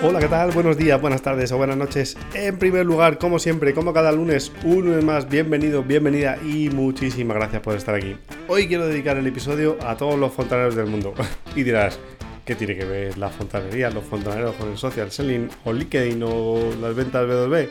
Hola, 0.00 0.20
¿qué 0.20 0.28
tal? 0.28 0.52
Buenos 0.52 0.76
días, 0.76 1.00
buenas 1.00 1.22
tardes 1.22 1.50
o 1.50 1.56
buenas 1.56 1.76
noches. 1.76 2.16
En 2.32 2.56
primer 2.56 2.86
lugar, 2.86 3.18
como 3.18 3.40
siempre, 3.40 3.74
como 3.74 3.92
cada 3.92 4.12
lunes, 4.12 4.52
un 4.62 4.84
lunes 4.84 5.02
más, 5.02 5.28
bienvenido, 5.28 5.82
bienvenida 5.82 6.38
y 6.40 6.70
muchísimas 6.70 7.36
gracias 7.36 7.62
por 7.62 7.74
estar 7.74 7.96
aquí. 7.96 8.16
Hoy 8.46 8.68
quiero 8.68 8.86
dedicar 8.86 9.16
el 9.16 9.26
episodio 9.26 9.76
a 9.84 9.96
todos 9.96 10.16
los 10.16 10.32
fontaneros 10.32 10.76
del 10.76 10.86
mundo. 10.86 11.14
y 11.56 11.64
dirás, 11.64 11.98
¿qué 12.44 12.54
tiene 12.54 12.76
que 12.76 12.84
ver 12.84 13.18
la 13.18 13.28
fontanería, 13.28 13.90
los 13.90 14.04
fontaneros 14.04 14.54
con 14.54 14.70
el 14.70 14.78
social 14.78 15.10
selling 15.10 15.48
o 15.64 15.72
LinkedIn 15.72 16.22
o 16.22 16.60
las 16.80 16.94
ventas 16.94 17.26
B2B? 17.26 17.68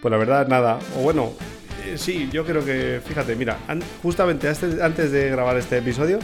Pues 0.00 0.10
la 0.10 0.16
verdad, 0.16 0.48
nada. 0.48 0.78
O 0.96 1.02
bueno, 1.02 1.32
eh, 1.84 1.98
sí, 1.98 2.30
yo 2.32 2.46
creo 2.46 2.64
que, 2.64 3.02
fíjate, 3.04 3.36
mira, 3.36 3.58
justamente 4.02 4.48
antes 4.48 5.12
de 5.12 5.28
grabar 5.28 5.58
este 5.58 5.76
episodio, 5.76 6.18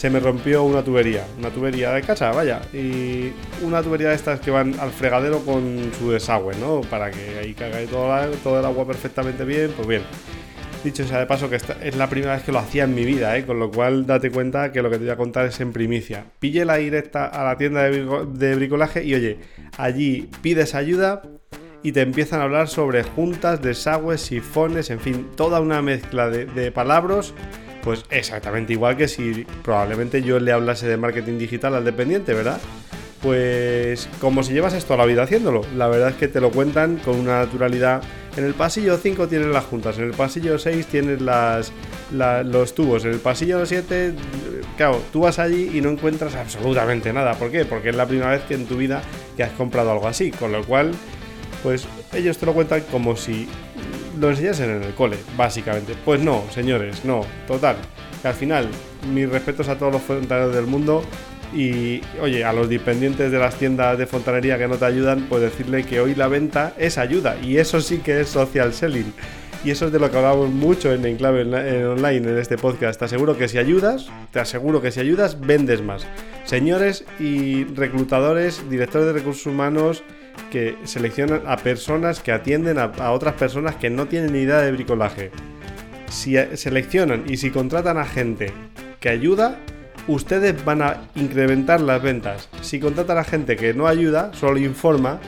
se 0.00 0.08
me 0.08 0.18
rompió 0.18 0.62
una 0.62 0.82
tubería, 0.82 1.26
una 1.38 1.50
tubería 1.50 1.92
de 1.92 2.00
casa, 2.00 2.32
vaya, 2.32 2.62
y 2.72 3.34
una 3.62 3.82
tubería 3.82 4.08
de 4.08 4.14
estas 4.14 4.40
que 4.40 4.50
van 4.50 4.80
al 4.80 4.92
fregadero 4.92 5.40
con 5.40 5.92
su 5.98 6.10
desagüe, 6.10 6.54
¿no? 6.56 6.80
Para 6.80 7.10
que 7.10 7.38
ahí 7.38 7.52
caiga 7.52 7.78
todo, 7.84 8.30
todo 8.42 8.60
el 8.60 8.64
agua 8.64 8.86
perfectamente 8.86 9.44
bien, 9.44 9.70
pues 9.76 9.86
bien. 9.86 10.02
Dicho 10.82 11.04
sea 11.04 11.18
de 11.18 11.26
paso 11.26 11.50
que 11.50 11.56
esta 11.56 11.76
es 11.84 11.96
la 11.96 12.08
primera 12.08 12.32
vez 12.32 12.42
que 12.44 12.50
lo 12.50 12.60
hacía 12.60 12.84
en 12.84 12.94
mi 12.94 13.04
vida, 13.04 13.36
¿eh? 13.36 13.44
con 13.44 13.58
lo 13.58 13.70
cual 13.70 14.06
date 14.06 14.30
cuenta 14.30 14.72
que 14.72 14.80
lo 14.80 14.88
que 14.88 14.96
te 14.96 15.04
voy 15.04 15.12
a 15.12 15.16
contar 15.18 15.44
es 15.44 15.60
en 15.60 15.74
primicia. 15.74 16.24
Pille 16.38 16.64
la 16.64 16.76
directa 16.76 17.26
a 17.26 17.44
la 17.44 17.58
tienda 17.58 17.82
de, 17.82 18.54
bricolaje 18.54 19.04
y 19.04 19.14
oye, 19.14 19.36
allí 19.76 20.30
pides 20.40 20.74
ayuda 20.74 21.20
y 21.82 21.92
te 21.92 22.00
empiezan 22.00 22.40
a 22.40 22.44
hablar 22.44 22.68
sobre 22.68 23.02
juntas, 23.02 23.60
desagües, 23.60 24.22
sifones, 24.22 24.88
en 24.88 25.00
fin, 25.00 25.28
toda 25.36 25.60
una 25.60 25.82
mezcla 25.82 26.30
de, 26.30 26.46
de 26.46 26.72
palabras 26.72 27.34
pues 27.82 28.04
exactamente 28.10 28.72
igual 28.72 28.96
que 28.96 29.08
si 29.08 29.46
probablemente 29.62 30.22
yo 30.22 30.38
le 30.38 30.52
hablase 30.52 30.86
de 30.86 30.96
marketing 30.96 31.38
digital 31.38 31.74
al 31.74 31.84
dependiente, 31.84 32.34
¿verdad? 32.34 32.60
Pues 33.22 34.08
como 34.18 34.42
si 34.42 34.52
llevas 34.54 34.72
esto 34.72 34.94
a 34.94 34.96
la 34.96 35.04
vida 35.04 35.22
haciéndolo. 35.24 35.62
La 35.76 35.88
verdad 35.88 36.10
es 36.10 36.16
que 36.16 36.28
te 36.28 36.40
lo 36.40 36.50
cuentan 36.50 36.96
con 36.96 37.18
una 37.18 37.40
naturalidad. 37.40 38.02
En 38.36 38.44
el 38.44 38.54
pasillo 38.54 38.96
5 38.96 39.28
tienes 39.28 39.48
las 39.48 39.64
juntas, 39.64 39.98
en 39.98 40.04
el 40.04 40.12
pasillo 40.12 40.58
6 40.58 40.86
tienes 40.86 41.20
las, 41.20 41.72
los 42.10 42.74
tubos, 42.74 43.04
en 43.04 43.10
el 43.10 43.18
pasillo 43.18 43.66
7, 43.66 44.14
claro, 44.76 45.02
tú 45.12 45.20
vas 45.20 45.38
allí 45.38 45.70
y 45.74 45.80
no 45.80 45.90
encuentras 45.90 46.34
absolutamente 46.36 47.12
nada. 47.12 47.34
¿Por 47.34 47.50
qué? 47.50 47.64
Porque 47.64 47.90
es 47.90 47.96
la 47.96 48.06
primera 48.06 48.30
vez 48.30 48.42
que 48.42 48.54
en 48.54 48.66
tu 48.66 48.76
vida 48.76 49.02
que 49.36 49.42
has 49.42 49.52
comprado 49.52 49.90
algo 49.90 50.08
así. 50.08 50.30
Con 50.30 50.52
lo 50.52 50.64
cual, 50.64 50.92
pues 51.62 51.86
ellos 52.14 52.38
te 52.38 52.46
lo 52.46 52.54
cuentan 52.54 52.82
como 52.90 53.16
si 53.16 53.48
lo 54.20 54.30
enseñasen 54.30 54.70
en 54.70 54.82
el 54.82 54.94
cole, 54.94 55.16
básicamente. 55.36 55.94
Pues 56.04 56.20
no, 56.20 56.44
señores, 56.50 57.04
no. 57.04 57.22
Total. 57.46 57.76
Que 58.22 58.28
al 58.28 58.34
final, 58.34 58.68
mis 59.12 59.28
respetos 59.28 59.68
a 59.68 59.76
todos 59.76 59.92
los 59.92 60.02
fontaneros 60.02 60.54
del 60.54 60.66
mundo. 60.66 61.02
Y 61.52 62.00
oye, 62.20 62.44
a 62.44 62.52
los 62.52 62.68
dependientes 62.68 63.32
de 63.32 63.38
las 63.38 63.56
tiendas 63.56 63.98
de 63.98 64.06
fontanería 64.06 64.56
que 64.56 64.68
no 64.68 64.76
te 64.76 64.84
ayudan, 64.84 65.26
pues 65.28 65.42
decirle 65.42 65.82
que 65.82 66.00
hoy 66.00 66.14
la 66.14 66.28
venta 66.28 66.74
es 66.78 66.96
ayuda. 66.96 67.36
Y 67.42 67.56
eso 67.56 67.80
sí 67.80 67.98
que 67.98 68.20
es 68.20 68.28
social 68.28 68.72
selling. 68.72 69.12
Y 69.64 69.70
eso 69.70 69.86
es 69.86 69.92
de 69.92 69.98
lo 69.98 70.10
que 70.10 70.16
hablamos 70.16 70.48
mucho 70.48 70.92
en 70.92 71.04
Enclave 71.04 71.42
Online 71.84 72.30
en 72.30 72.38
este 72.38 72.56
podcast. 72.56 72.98
Te 72.98 73.06
aseguro 73.06 73.36
que 73.36 73.48
si 73.48 73.58
ayudas, 73.58 74.08
te 74.30 74.40
aseguro 74.40 74.80
que 74.80 74.90
si 74.90 75.00
ayudas, 75.00 75.40
vendes 75.40 75.82
más. 75.82 76.06
Señores 76.44 77.04
y 77.18 77.64
reclutadores, 77.64 78.70
directores 78.70 79.08
de 79.08 79.12
recursos 79.12 79.46
humanos, 79.46 80.02
que 80.50 80.76
seleccionan 80.84 81.42
a 81.46 81.56
personas 81.56 82.20
que 82.20 82.32
atienden 82.32 82.78
a, 82.78 83.12
otras 83.12 83.34
personas 83.34 83.76
que 83.76 83.90
no 83.90 84.06
tienen 84.06 84.32
ni 84.32 84.40
idea 84.40 84.58
de 84.58 84.72
bricolaje. 84.72 85.30
Si 86.08 86.34
seleccionan 86.54 87.24
y 87.28 87.36
si 87.36 87.50
contratan 87.50 87.98
a 87.98 88.04
gente 88.04 88.52
que 88.98 89.08
ayuda, 89.08 89.58
ustedes 90.08 90.64
van 90.64 90.82
a 90.82 91.02
incrementar 91.14 91.80
las 91.80 92.02
ventas. 92.02 92.48
Si 92.62 92.80
contratan 92.80 93.18
a 93.18 93.24
gente 93.24 93.56
que 93.56 93.74
no 93.74 93.86
ayuda, 93.86 94.32
solo 94.34 94.58
informa, 94.58 95.20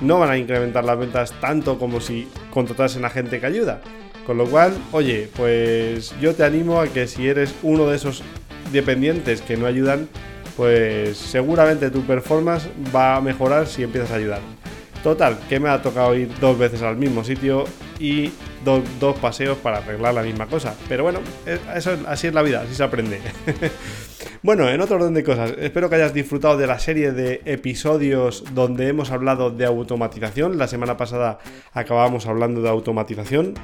no 0.00 0.18
van 0.18 0.30
a 0.30 0.38
incrementar 0.38 0.84
las 0.84 0.98
ventas 0.98 1.32
tanto 1.40 1.78
como 1.78 2.00
si 2.00 2.28
contratasen 2.50 3.04
a 3.04 3.10
gente 3.10 3.40
que 3.40 3.46
ayuda. 3.46 3.80
Con 4.26 4.38
lo 4.38 4.46
cual, 4.46 4.76
oye, 4.92 5.28
pues 5.36 6.14
yo 6.20 6.34
te 6.34 6.44
animo 6.44 6.80
a 6.80 6.86
que 6.86 7.06
si 7.06 7.28
eres 7.28 7.54
uno 7.62 7.86
de 7.86 7.96
esos 7.96 8.22
dependientes 8.72 9.40
que 9.40 9.56
no 9.56 9.66
ayudan, 9.66 10.08
pues 10.58 11.16
seguramente 11.16 11.88
tu 11.88 12.02
performance 12.02 12.68
va 12.94 13.14
a 13.14 13.20
mejorar 13.20 13.68
si 13.68 13.84
empiezas 13.84 14.10
a 14.10 14.16
ayudar. 14.16 14.40
Total, 15.04 15.38
que 15.48 15.60
me 15.60 15.68
ha 15.68 15.80
tocado 15.80 16.16
ir 16.16 16.28
dos 16.40 16.58
veces 16.58 16.82
al 16.82 16.96
mismo 16.96 17.22
sitio 17.22 17.64
y 18.00 18.32
dos 18.64 19.18
paseos 19.20 19.56
para 19.58 19.78
arreglar 19.78 20.14
la 20.14 20.22
misma 20.22 20.46
cosa. 20.46 20.74
Pero 20.88 21.04
bueno, 21.04 21.20
eh, 21.46 21.60
eso, 21.76 21.96
así 22.08 22.26
es 22.26 22.34
la 22.34 22.42
vida, 22.42 22.62
así 22.62 22.74
se 22.74 22.82
aprende. 22.82 23.20
bueno, 24.42 24.68
en 24.68 24.80
otro 24.80 24.96
orden 24.96 25.14
de 25.14 25.22
cosas, 25.22 25.54
espero 25.58 25.88
que 25.88 25.94
hayas 25.94 26.12
disfrutado 26.12 26.56
de 26.56 26.66
la 26.66 26.80
serie 26.80 27.12
de 27.12 27.40
episodios 27.44 28.42
donde 28.52 28.88
hemos 28.88 29.12
hablado 29.12 29.50
de 29.50 29.64
automatización. 29.64 30.58
La 30.58 30.66
semana 30.66 30.96
pasada 30.96 31.38
acabábamos 31.72 32.26
hablando 32.26 32.62
de 32.62 32.68
automatización. 32.68 33.54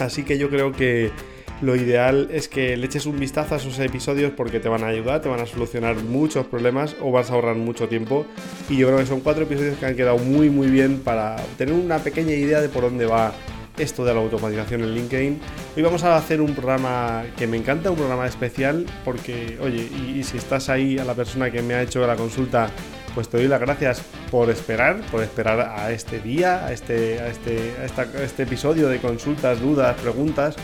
Así 0.00 0.24
que 0.24 0.38
yo 0.38 0.50
creo 0.50 0.72
que 0.72 1.12
lo 1.60 1.76
ideal 1.76 2.28
es 2.32 2.48
que 2.48 2.76
le 2.76 2.86
eches 2.86 3.06
un 3.06 3.18
vistazo 3.18 3.54
a 3.54 3.58
esos 3.58 3.78
episodios 3.78 4.32
porque 4.32 4.60
te 4.60 4.68
van 4.68 4.82
a 4.82 4.88
ayudar, 4.88 5.20
te 5.20 5.28
van 5.28 5.40
a 5.40 5.46
solucionar 5.46 5.96
muchos 5.96 6.46
problemas 6.46 6.96
o 7.00 7.10
vas 7.10 7.30
a 7.30 7.34
ahorrar 7.34 7.56
mucho 7.56 7.88
tiempo. 7.88 8.26
Y 8.68 8.78
yo 8.78 8.86
creo 8.86 8.98
que 8.98 9.06
son 9.06 9.20
cuatro 9.20 9.44
episodios 9.44 9.78
que 9.78 9.86
han 9.86 9.96
quedado 9.96 10.18
muy 10.18 10.48
muy 10.48 10.68
bien 10.68 11.00
para 11.00 11.36
tener 11.58 11.74
una 11.74 11.98
pequeña 11.98 12.32
idea 12.32 12.60
de 12.60 12.68
por 12.68 12.82
dónde 12.82 13.06
va 13.06 13.32
esto 13.78 14.04
de 14.04 14.12
la 14.14 14.20
automatización 14.20 14.82
en 14.82 14.94
LinkedIn. 14.94 15.40
Hoy 15.76 15.82
vamos 15.82 16.02
a 16.04 16.16
hacer 16.16 16.40
un 16.40 16.54
programa 16.54 17.24
que 17.36 17.46
me 17.46 17.56
encanta, 17.56 17.90
un 17.90 17.96
programa 17.96 18.26
especial, 18.26 18.84
porque, 19.04 19.58
oye, 19.60 19.88
y, 20.14 20.22
si 20.22 20.36
estás 20.36 20.68
ahí 20.68 20.98
a 20.98 21.04
la 21.04 21.14
persona 21.14 21.50
que 21.50 21.62
me 21.62 21.74
ha 21.74 21.82
hecho 21.82 22.06
la 22.06 22.16
consulta, 22.16 22.68
pues 23.14 23.28
te 23.28 23.38
doy 23.38 23.48
las 23.48 23.60
gracias 23.60 24.02
por 24.30 24.50
esperar, 24.50 25.00
por 25.10 25.22
esperar 25.22 25.60
a 25.60 25.90
este 25.92 26.20
día, 26.20 26.66
a 26.66 26.72
este, 26.72 27.20
a 27.20 27.28
este, 27.28 27.74
a 27.80 28.22
este 28.22 28.42
episodio 28.42 28.88
de 28.88 28.98
consultas, 28.98 29.60
dudas, 29.60 29.98
preguntas 30.00 30.56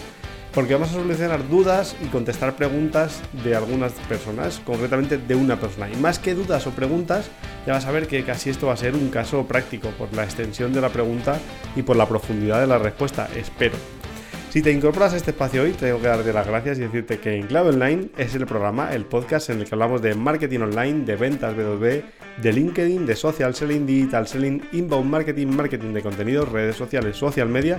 porque 0.57 0.73
vamos 0.73 0.89
a 0.89 0.93
solucionar 0.95 1.47
dudas 1.51 1.95
y 2.03 2.07
contestar 2.07 2.57
preguntas 2.57 3.21
de 3.45 3.55
algunas 3.55 3.93
personas, 4.09 4.59
concretamente 4.65 5.19
de 5.19 5.35
una 5.35 5.61
persona. 5.61 5.87
Y 5.91 5.97
más 5.97 6.19
que 6.19 6.33
dudas 6.33 6.67
o 6.67 6.71
preguntas, 6.71 7.27
ya 7.67 7.75
vas 7.75 7.85
a 7.85 7.91
ver 7.91 8.07
que 8.07 8.25
casi 8.25 8.49
esto 8.49 8.69
va 8.69 8.73
a 8.73 8.79
ser 8.79 8.95
un 8.95 9.11
caso 9.11 9.47
práctico 9.47 9.91
por 9.91 10.11
la 10.15 10.25
extensión 10.25 10.73
de 10.73 10.81
la 10.81 10.89
pregunta 10.89 11.39
y 11.77 11.83
por 11.83 11.97
la 11.97 12.09
profundidad 12.09 12.59
de 12.59 12.69
la 12.69 12.79
respuesta, 12.79 13.29
espero. 13.37 13.96
Si 14.57 14.63
te 14.63 14.73
incorporas 14.73 15.13
a 15.13 15.19
este 15.19 15.33
espacio 15.33 15.65
hoy, 15.65 15.73
tengo 15.73 16.01
que 16.01 16.07
darte 16.07 16.33
las 16.33 16.47
gracias 16.47 16.79
y 16.79 16.81
decirte 16.81 17.19
que 17.19 17.35
en 17.35 17.47
Cloud 17.47 17.75
Online 17.75 18.09
es 18.17 18.35
el 18.35 18.47
programa, 18.47 18.91
el 18.95 19.05
podcast 19.05 19.51
en 19.51 19.61
el 19.61 19.67
que 19.67 19.75
hablamos 19.75 20.01
de 20.01 20.15
marketing 20.15 20.61
online, 20.61 21.05
de 21.05 21.15
ventas 21.15 21.55
B2B, 21.55 22.03
de 22.41 22.53
LinkedIn, 22.55 23.05
de 23.05 23.17
social 23.17 23.55
selling, 23.55 23.85
digital 23.85 24.27
selling, 24.27 24.63
inbound 24.73 25.11
marketing, 25.11 25.49
marketing 25.49 25.93
de 25.93 26.01
contenidos, 26.01 26.49
redes 26.49 26.75
sociales, 26.75 27.19
social 27.19 27.51
media 27.51 27.79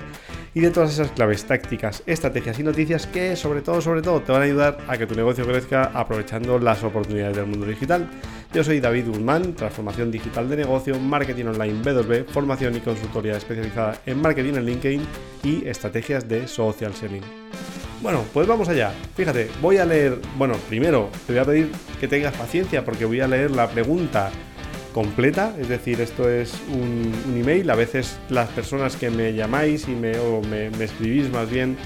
y 0.54 0.60
de 0.60 0.70
todas 0.70 0.92
esas 0.92 1.10
claves, 1.10 1.44
tácticas, 1.44 2.04
estrategias 2.06 2.60
y 2.60 2.62
noticias 2.62 3.08
que 3.08 3.34
sobre 3.34 3.60
todo, 3.60 3.80
sobre 3.80 4.00
todo, 4.00 4.22
te 4.22 4.30
van 4.30 4.42
a 4.42 4.44
ayudar 4.44 4.78
a 4.86 4.96
que 4.96 5.08
tu 5.08 5.16
negocio 5.16 5.44
crezca 5.44 5.90
aprovechando 5.92 6.60
las 6.60 6.84
oportunidades 6.84 7.38
del 7.38 7.46
mundo 7.46 7.66
digital. 7.66 8.08
Yo 8.54 8.64
soy 8.64 8.80
David 8.80 9.08
Guzmán, 9.08 9.52
transformación 9.52 10.10
digital 10.10 10.48
de 10.48 10.56
negocio, 10.56 10.98
marketing 10.98 11.46
online 11.46 11.82
B2B, 11.82 12.24
formación 12.24 12.74
y 12.74 12.80
consultoría 12.80 13.36
especializada 13.36 14.00
en 14.06 14.22
marketing 14.22 14.54
en 14.54 14.64
LinkedIn 14.64 15.02
y 15.44 15.68
estrategias 15.68 16.26
de 16.26 16.48
social 16.48 16.94
selling. 16.94 17.22
Bueno, 18.00 18.24
pues 18.32 18.48
vamos 18.48 18.70
allá. 18.70 18.90
Fíjate, 19.14 19.50
voy 19.60 19.76
a 19.76 19.84
leer, 19.84 20.18
bueno, 20.38 20.54
primero 20.66 21.10
te 21.26 21.34
voy 21.34 21.42
a 21.42 21.44
pedir 21.44 21.72
que 22.00 22.08
tengas 22.08 22.34
paciencia 22.34 22.86
porque 22.86 23.04
voy 23.04 23.20
a 23.20 23.28
leer 23.28 23.50
la 23.50 23.68
pregunta 23.68 24.30
completa, 24.94 25.54
es 25.60 25.68
decir, 25.68 26.00
esto 26.00 26.30
es 26.30 26.54
un, 26.72 27.12
email, 27.36 27.68
a 27.68 27.74
veces 27.74 28.18
las 28.30 28.48
personas 28.48 28.96
que 28.96 29.10
me 29.10 29.34
llamáis 29.34 29.86
y 29.88 29.92
me, 29.92 30.18
o 30.18 30.40
me, 30.40 30.70
me 30.70 30.84
escribís 30.84 31.30
más 31.30 31.50
bien 31.50 31.76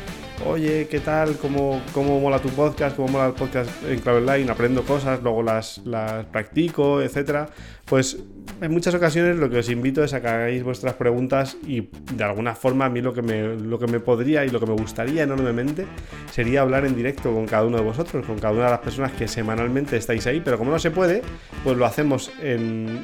oye, 0.47 0.89
¿qué 0.89 1.01
tal? 1.01 1.37
¿Cómo, 1.37 1.81
¿Cómo 1.93 2.21
mola 2.21 2.39
tu 2.39 2.49
podcast? 2.51 2.97
¿Cómo 2.97 3.09
mola 3.09 3.27
el 3.27 3.33
podcast 3.33 3.71
en 3.85 3.99
Clave 4.01 4.19
Online? 4.19 4.51
Aprendo 4.51 4.83
cosas, 4.83 5.23
luego 5.23 5.43
las, 5.43 5.79
las 5.85 6.25
practico, 6.27 7.03
etcétera. 7.03 7.49
Pues 7.85 8.19
en 8.61 8.71
muchas 8.71 8.95
ocasiones 8.95 9.37
lo 9.37 9.51
que 9.51 9.59
os 9.59 9.69
invito 9.69 10.03
es 10.03 10.15
a 10.15 10.21
que 10.21 10.29
hagáis 10.29 10.63
vuestras 10.63 10.95
preguntas 10.95 11.57
y 11.67 11.89
de 12.15 12.25
alguna 12.25 12.55
forma 12.55 12.87
a 12.87 12.89
mí 12.89 13.01
lo 13.01 13.13
que 13.13 13.23
me, 13.23 13.57
lo 13.57 13.79
que 13.79 13.87
me 13.87 14.01
podría 14.01 14.45
y 14.45 14.51
lo 14.51 14.61
que 14.61 14.67
me 14.67 14.73
gustaría 14.73 15.25
enormemente 15.25 15.87
sería 16.31 16.63
hablar 16.63 16.87
en 16.87 16.95
directo 16.95 17.33
con 17.33 17.47
cada 17.47 17.67
uno 17.67 17.77
de 17.77 17.83
vosotros, 17.83 18.25
con 18.25 18.39
cada 18.39 18.55
una 18.55 18.65
de 18.65 18.71
las 18.71 18.81
personas 18.81 19.13
que 19.13 19.29
semanalmente 19.29 19.97
estáis 19.97 20.27
ahí, 20.27 20.41
pero 20.41 20.59
como 20.59 20.71
no 20.71 20.79
se 20.79 20.91
puede, 20.91 21.23
pues 21.65 21.77
lo 21.77 21.85
hacemos 21.85 22.31
en, 22.41 23.01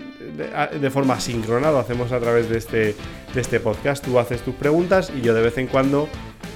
de, 0.81 0.91
forma 0.91 1.21
síncrona, 1.21 1.71
lo 1.71 1.79
hacemos 1.79 2.13
a 2.13 2.21
través 2.21 2.49
de 2.49 2.59
este, 2.59 2.95
de 3.35 3.41
este 3.41 3.61
podcast. 3.61 4.05
Tú 4.05 4.19
haces 4.19 4.43
tus 4.43 4.55
preguntas 4.55 5.13
y 5.15 5.21
yo 5.21 5.35
de 5.35 5.43
vez 5.43 5.59
en 5.59 5.67
cuando 5.67 6.09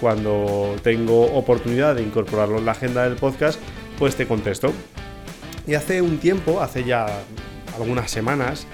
cuando 0.03 0.75
tengo 0.83 1.27
oportunidad 1.33 1.95
de 1.95 2.03
incorporarlo 2.03 2.59
en 2.59 2.67
la 2.67 2.73
agenda 2.73 3.05
del 3.05 3.15
podcast, 3.15 3.61
pues 4.01 4.17
te 4.17 4.27
contesto. 4.27 4.73
Y 5.65 5.75
hace 5.75 6.03
un 6.03 6.19
tiempo, 6.19 6.61
hace 6.61 6.83
ya 6.83 7.07
algunas 7.79 8.11
semanas, 8.11 8.67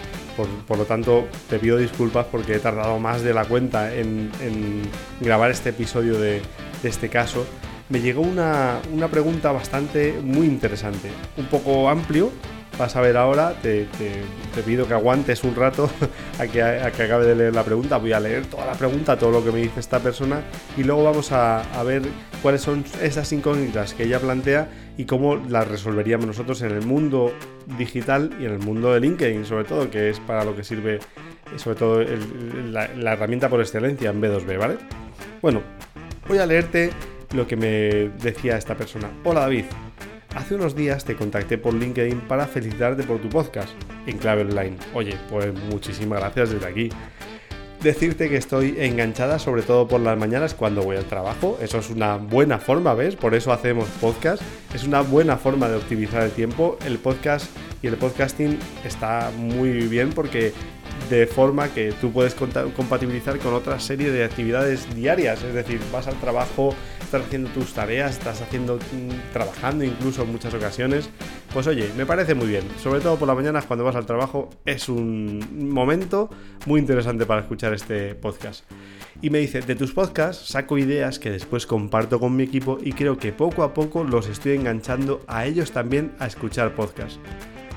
por, 0.66 0.78
lo 0.78 0.86
tanto 0.86 1.28
te 1.50 1.58
pido 1.58 1.76
disculpas 1.76 2.24
porque 2.32 2.54
he 2.54 2.58
tardado 2.60 2.98
más 2.98 3.20
de 3.20 3.34
la 3.34 3.44
cuenta 3.44 3.94
en, 3.94 4.30
grabar 5.20 5.50
este 5.50 5.68
episodio 5.68 6.18
de, 6.18 6.40
este 6.82 7.10
caso, 7.10 7.44
me 7.90 8.00
llegó 8.00 8.22
una, 8.22 8.78
una, 8.90 9.08
pregunta 9.08 9.52
bastante 9.52 10.18
muy 10.22 10.46
interesante, 10.46 11.10
un 11.36 11.44
poco 11.46 11.90
amplio, 11.90 12.32
vas 12.78 12.94
a 12.94 13.00
ver 13.00 13.16
ahora, 13.16 13.54
te, 13.60 13.86
pido 14.64 14.86
que 14.86 14.94
aguantes 14.94 15.42
un 15.44 15.54
rato 15.54 15.90
a 16.38 16.46
que, 16.46 16.62
acabe 16.62 17.26
de 17.26 17.34
leer 17.34 17.54
la 17.54 17.64
pregunta. 17.64 17.98
Voy 17.98 18.12
a 18.12 18.20
leer 18.20 18.46
toda 18.46 18.66
la 18.66 18.72
pregunta, 18.72 19.18
todo 19.18 19.32
lo 19.32 19.44
que 19.44 19.50
me 19.50 19.58
dice 19.58 19.80
esta 19.80 19.98
persona 19.98 20.42
y 20.76 20.84
luego 20.84 21.04
vamos 21.04 21.32
a, 21.32 21.62
ver 21.84 22.02
cuáles 22.42 22.60
son 22.60 22.84
esas 23.02 23.32
incógnitas 23.32 23.94
que 23.94 24.04
ella 24.04 24.20
plantea 24.20 24.68
y 24.96 25.04
cómo 25.04 25.36
las 25.36 25.66
resolveríamos 25.66 26.26
nosotros 26.26 26.62
en 26.62 26.70
el 26.70 26.82
mundo 26.82 27.32
digital 27.78 28.30
y 28.40 28.44
en 28.44 28.52
el 28.52 28.58
mundo 28.58 28.92
de 28.92 29.00
LinkedIn, 29.00 29.44
sobre 29.44 29.64
todo, 29.64 29.90
que 29.90 30.10
es 30.10 30.20
para 30.20 30.44
lo 30.44 30.54
que 30.54 30.64
sirve, 30.64 31.00
sobre 31.56 31.76
todo, 31.76 32.02
la, 32.02 32.88
la 32.94 33.12
herramienta 33.12 33.48
por 33.48 33.60
excelencia 33.60 34.10
en 34.10 34.20
B2B, 34.20 34.58
¿vale? 34.58 34.76
Bueno, 35.40 35.62
voy 36.28 36.38
a 36.38 36.46
leerte 36.46 36.90
lo 37.34 37.46
que 37.46 37.56
me 37.56 38.10
decía 38.22 38.56
esta 38.56 38.74
persona. 38.74 39.08
Hola 39.24 39.40
David, 39.40 39.64
Hace 40.38 40.54
unos 40.54 40.76
días 40.76 41.04
te 41.04 41.16
contacté 41.16 41.58
por 41.58 41.74
LinkedIn 41.74 42.20
para 42.28 42.46
felicitarte 42.46 43.02
por 43.02 43.18
tu 43.18 43.28
podcast 43.28 43.70
en 44.06 44.18
clave 44.18 44.42
online. 44.42 44.76
Oye, 44.94 45.18
pues 45.28 45.52
muchísimas 45.52 46.20
gracias 46.20 46.50
desde 46.50 46.64
aquí. 46.64 46.90
Decirte 47.82 48.28
que 48.28 48.36
estoy 48.36 48.76
enganchada 48.78 49.40
sobre 49.40 49.62
todo 49.62 49.88
por 49.88 50.00
las 50.00 50.16
mañanas 50.16 50.54
cuando 50.54 50.84
voy 50.84 50.96
al 50.96 51.06
trabajo. 51.06 51.58
Eso 51.60 51.78
es 51.78 51.90
una 51.90 52.18
buena 52.18 52.60
forma, 52.60 52.94
¿ves? 52.94 53.16
Por 53.16 53.34
eso 53.34 53.52
hacemos 53.52 53.88
podcast. 54.00 54.40
Es 54.72 54.84
una 54.84 55.00
buena 55.00 55.38
forma 55.38 55.68
de 55.68 55.74
optimizar 55.74 56.22
el 56.22 56.30
tiempo. 56.30 56.78
El 56.86 56.98
podcast 56.98 57.50
y 57.82 57.88
el 57.88 57.96
podcasting 57.96 58.60
está 58.84 59.32
muy 59.36 59.88
bien 59.88 60.10
porque 60.10 60.52
de 61.10 61.26
forma 61.26 61.68
que 61.68 61.92
tú 61.92 62.12
puedes 62.12 62.34
compatibilizar 62.34 63.38
con 63.38 63.54
otra 63.54 63.80
serie 63.80 64.10
de 64.10 64.24
actividades 64.24 64.94
diarias. 64.94 65.42
Es 65.42 65.54
decir, 65.54 65.80
vas 65.92 66.06
al 66.06 66.18
trabajo, 66.20 66.74
estás 67.00 67.22
haciendo 67.22 67.48
tus 67.50 67.72
tareas, 67.72 68.12
estás 68.12 68.42
haciendo, 68.42 68.76
mm, 68.76 69.32
trabajando 69.32 69.84
incluso 69.84 70.22
en 70.22 70.32
muchas 70.32 70.52
ocasiones. 70.52 71.08
Pues 71.52 71.66
oye, 71.66 71.90
me 71.96 72.04
parece 72.04 72.34
muy 72.34 72.46
bien. 72.46 72.64
Sobre 72.82 73.00
todo 73.00 73.16
por 73.16 73.26
las 73.26 73.36
mañanas 73.36 73.64
cuando 73.64 73.84
vas 73.84 73.96
al 73.96 74.06
trabajo 74.06 74.50
es 74.66 74.88
un 74.88 75.70
momento 75.70 76.28
muy 76.66 76.80
interesante 76.80 77.24
para 77.24 77.40
escuchar 77.40 77.72
este 77.72 78.14
podcast. 78.14 78.64
Y 79.22 79.30
me 79.30 79.38
dice, 79.38 79.62
de 79.62 79.74
tus 79.74 79.92
podcasts 79.92 80.48
saco 80.48 80.78
ideas 80.78 81.18
que 81.18 81.30
después 81.30 81.66
comparto 81.66 82.20
con 82.20 82.36
mi 82.36 82.44
equipo 82.44 82.78
y 82.80 82.92
creo 82.92 83.18
que 83.18 83.32
poco 83.32 83.62
a 83.62 83.74
poco 83.74 84.04
los 84.04 84.28
estoy 84.28 84.52
enganchando 84.52 85.22
a 85.26 85.46
ellos 85.46 85.72
también 85.72 86.12
a 86.18 86.26
escuchar 86.26 86.74
podcasts 86.74 87.18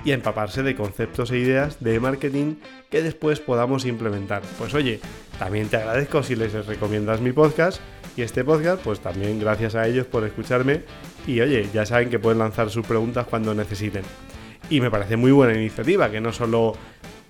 y 0.04 0.12
empaparse 0.12 0.64
de 0.64 0.76
conceptos 0.76 1.32
e 1.32 1.38
ideas 1.38 1.80
de 1.80 2.00
marketing 2.00 2.56
que 2.90 3.02
después 3.02 3.40
podamos 3.40 3.86
implementar. 3.86 4.42
Pues 4.58 4.74
oye, 4.74 5.00
también 5.38 5.68
te 5.68 5.78
agradezco 5.78 6.24
si 6.24 6.36
les 6.36 6.54
recomiendas 6.66 7.22
mi 7.22 7.32
podcast 7.32 7.82
y 8.18 8.24
este 8.24 8.44
podcast, 8.44 8.82
pues 8.84 9.00
también 9.00 9.40
gracias 9.40 9.76
a 9.76 9.88
ellos 9.88 10.06
por 10.06 10.26
escucharme 10.26 10.84
y 11.28 11.40
oye, 11.42 11.68
ya 11.74 11.86
saben 11.86 12.10
que 12.10 12.20
pueden 12.20 12.40
lanzar 12.40 12.70
sus 12.70 12.86
preguntas 12.86 13.28
cuando 13.30 13.54
necesiten. 13.54 14.04
Y 14.70 14.82
me 14.82 14.92
parece 14.92 15.18
muy 15.18 15.32
buena 15.32 15.58
iniciativa, 15.58 16.10
que 16.10 16.22
no 16.22 16.32
solo 16.32 16.74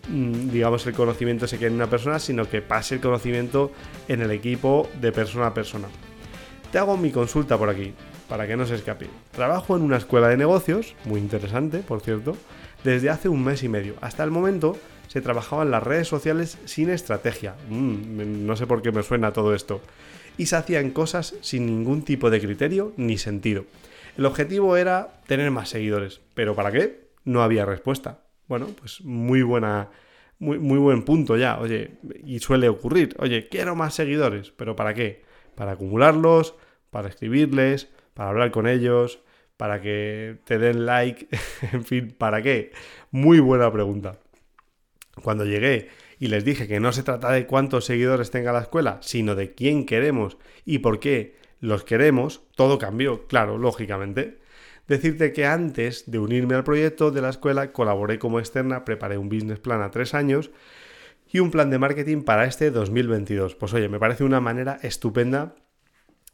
mm, 0.09 0.49
digamos 0.49 0.85
el 0.87 0.93
conocimiento 0.93 1.47
se 1.47 1.57
quede 1.57 1.69
en 1.69 1.75
una 1.75 1.89
persona, 1.89 2.19
sino 2.19 2.47
que 2.47 2.61
pase 2.61 2.95
el 2.95 3.01
conocimiento 3.01 3.71
en 4.07 4.21
el 4.21 4.31
equipo 4.31 4.89
de 4.99 5.11
persona 5.11 5.47
a 5.47 5.53
persona. 5.53 5.87
Te 6.71 6.77
hago 6.77 6.95
mi 6.95 7.11
consulta 7.11 7.57
por 7.57 7.69
aquí, 7.69 7.93
para 8.29 8.47
que 8.47 8.55
no 8.55 8.65
se 8.65 8.75
escape. 8.75 9.09
Trabajo 9.31 9.75
en 9.75 9.81
una 9.81 9.97
escuela 9.97 10.29
de 10.29 10.37
negocios, 10.37 10.95
muy 11.03 11.19
interesante, 11.19 11.79
por 11.79 11.99
cierto, 11.99 12.37
desde 12.83 13.09
hace 13.09 13.29
un 13.29 13.43
mes 13.43 13.63
y 13.63 13.69
medio. 13.69 13.95
Hasta 14.01 14.23
el 14.23 14.31
momento 14.31 14.77
se 15.07 15.21
trabajaba 15.21 15.63
en 15.63 15.71
las 15.71 15.83
redes 15.83 16.07
sociales 16.07 16.57
sin 16.65 16.89
estrategia. 16.89 17.55
Mm, 17.69 18.45
no 18.45 18.55
sé 18.55 18.65
por 18.65 18.81
qué 18.81 18.91
me 18.91 19.03
suena 19.03 19.33
todo 19.33 19.53
esto. 19.53 19.81
Y 20.37 20.45
se 20.45 20.55
hacían 20.55 20.91
cosas 20.91 21.35
sin 21.41 21.65
ningún 21.65 22.03
tipo 22.03 22.29
de 22.29 22.39
criterio 22.39 22.93
ni 22.97 23.17
sentido. 23.17 23.65
El 24.17 24.25
objetivo 24.25 24.77
era 24.77 25.21
tener 25.27 25.51
más 25.51 25.69
seguidores. 25.69 26.21
¿Pero 26.33 26.55
para 26.55 26.71
qué? 26.71 27.09
No 27.25 27.43
había 27.43 27.65
respuesta. 27.65 28.21
Bueno, 28.47 28.67
pues 28.79 29.01
muy 29.01 29.41
buena. 29.41 29.89
Muy, 30.39 30.57
muy 30.57 30.79
buen 30.79 31.03
punto 31.03 31.37
ya. 31.37 31.59
Oye, 31.59 31.91
y 32.23 32.39
suele 32.39 32.69
ocurrir. 32.69 33.15
Oye, 33.19 33.47
quiero 33.49 33.75
más 33.75 33.93
seguidores. 33.93 34.51
¿Pero 34.51 34.75
para 34.75 34.93
qué? 34.93 35.23
Para 35.55 35.73
acumularlos, 35.73 36.55
para 36.89 37.09
escribirles, 37.09 37.89
para 38.13 38.29
hablar 38.29 38.51
con 38.51 38.67
ellos, 38.67 39.19
para 39.61 39.79
que 39.79 40.39
te 40.43 40.57
den 40.57 40.87
like, 40.87 41.27
en 41.71 41.85
fin, 41.85 42.15
¿para 42.17 42.41
qué? 42.41 42.71
Muy 43.11 43.39
buena 43.39 43.71
pregunta. 43.71 44.17
Cuando 45.21 45.45
llegué 45.45 45.89
y 46.17 46.29
les 46.29 46.43
dije 46.43 46.67
que 46.67 46.79
no 46.79 46.91
se 46.91 47.03
trata 47.03 47.31
de 47.31 47.45
cuántos 47.45 47.85
seguidores 47.85 48.31
tenga 48.31 48.53
la 48.53 48.61
escuela, 48.61 48.97
sino 49.03 49.35
de 49.35 49.53
quién 49.53 49.85
queremos 49.85 50.39
y 50.65 50.79
por 50.79 50.99
qué 50.99 51.35
los 51.59 51.83
queremos, 51.83 52.41
todo 52.55 52.79
cambió, 52.79 53.27
claro, 53.27 53.59
lógicamente. 53.59 54.39
Decirte 54.87 55.31
que 55.31 55.45
antes 55.45 56.09
de 56.09 56.17
unirme 56.17 56.55
al 56.55 56.63
proyecto 56.63 57.11
de 57.11 57.21
la 57.21 57.29
escuela 57.29 57.71
colaboré 57.71 58.17
como 58.17 58.39
externa, 58.39 58.83
preparé 58.83 59.19
un 59.19 59.29
business 59.29 59.59
plan 59.59 59.83
a 59.83 59.91
tres 59.91 60.15
años 60.15 60.49
y 61.31 61.37
un 61.37 61.51
plan 61.51 61.69
de 61.69 61.77
marketing 61.77 62.23
para 62.23 62.45
este 62.45 62.71
2022. 62.71 63.53
Pues 63.53 63.75
oye, 63.75 63.89
me 63.89 63.99
parece 63.99 64.23
una 64.23 64.41
manera 64.41 64.79
estupenda 64.81 65.53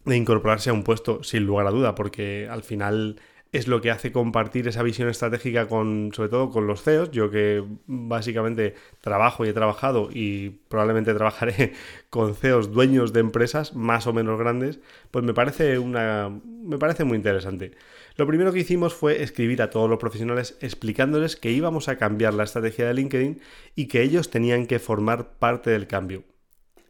de 0.08 0.18
incorporarse 0.18 0.70
a 0.70 0.74
un 0.74 0.84
puesto, 0.84 1.24
sin 1.24 1.46
lugar 1.46 1.68
a 1.68 1.72
duda, 1.72 1.94
porque 1.96 2.48
al 2.50 2.64
final 2.64 3.20
es 3.52 3.68
lo 3.68 3.82
que 3.82 3.92
hace 3.92 4.12
compartir 4.12 4.68
esa 4.68 4.84
visión 4.84 5.10
estratégica 5.10 5.68
con, 5.68 6.12
sobre 6.14 6.30
todo 6.30 6.50
con 6.50 6.68
los 6.68 6.84
CEOs. 6.84 7.12
Yo 7.12 7.30
que 7.30 7.64
básicamente 7.86 8.76
trabajo 9.02 9.46
y 9.46 9.50
he 9.50 9.54
trabajado 9.54 10.10
y 10.12 10.50
probablemente 10.70 11.14
trabajaré 11.14 11.74
con 12.10 12.36
CEOs 12.36 12.72
dueños 12.72 13.14
de 13.14 13.22
empresas 13.22 13.74
más 13.76 14.08
o 14.08 14.14
menos 14.14 14.40
grandes, 14.40 14.80
pues 15.12 15.24
me 15.24 15.34
parece 15.34 15.80
una 15.80 16.30
me 16.44 16.78
parece 16.78 17.04
muy 17.04 17.18
interesante. 17.18 17.72
Lo 18.18 18.28
primero 18.28 18.52
que 18.52 18.60
hicimos 18.60 18.94
fue 18.94 19.22
escribir 19.24 19.62
a 19.62 19.70
todos 19.70 19.90
los 19.90 20.00
profesionales 20.00 20.58
explicándoles 20.60 21.36
que 21.36 21.52
íbamos 21.52 21.88
a 21.88 21.98
cambiar 21.98 22.34
la 22.34 22.44
estrategia 22.44 22.88
de 22.88 22.96
LinkedIn 22.96 23.42
y 23.76 23.88
que 23.88 24.02
ellos 24.02 24.30
tenían 24.30 24.66
que 24.68 24.80
formar 24.80 25.38
parte 25.38 25.70
del 25.70 25.88
cambio. 25.88 26.24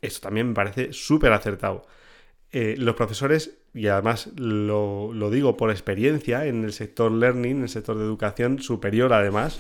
Esto 0.02 0.22
también 0.22 0.50
me 0.50 0.54
parece 0.54 0.94
súper 0.94 1.34
acertado. 1.34 1.86
Eh, 2.52 2.76
los 2.78 2.96
profesores, 2.96 3.58
y 3.74 3.88
además 3.88 4.30
lo, 4.38 5.12
digo 5.32 5.58
por 5.58 5.70
experiencia 5.70 6.46
en 6.46 6.64
el 6.64 6.72
sector 6.72 7.12
learning, 7.12 7.58
en 7.58 7.64
el 7.64 7.70
sector 7.70 7.98
de 7.98 8.06
educación 8.06 8.60
superior 8.60 9.12
además, 9.12 9.60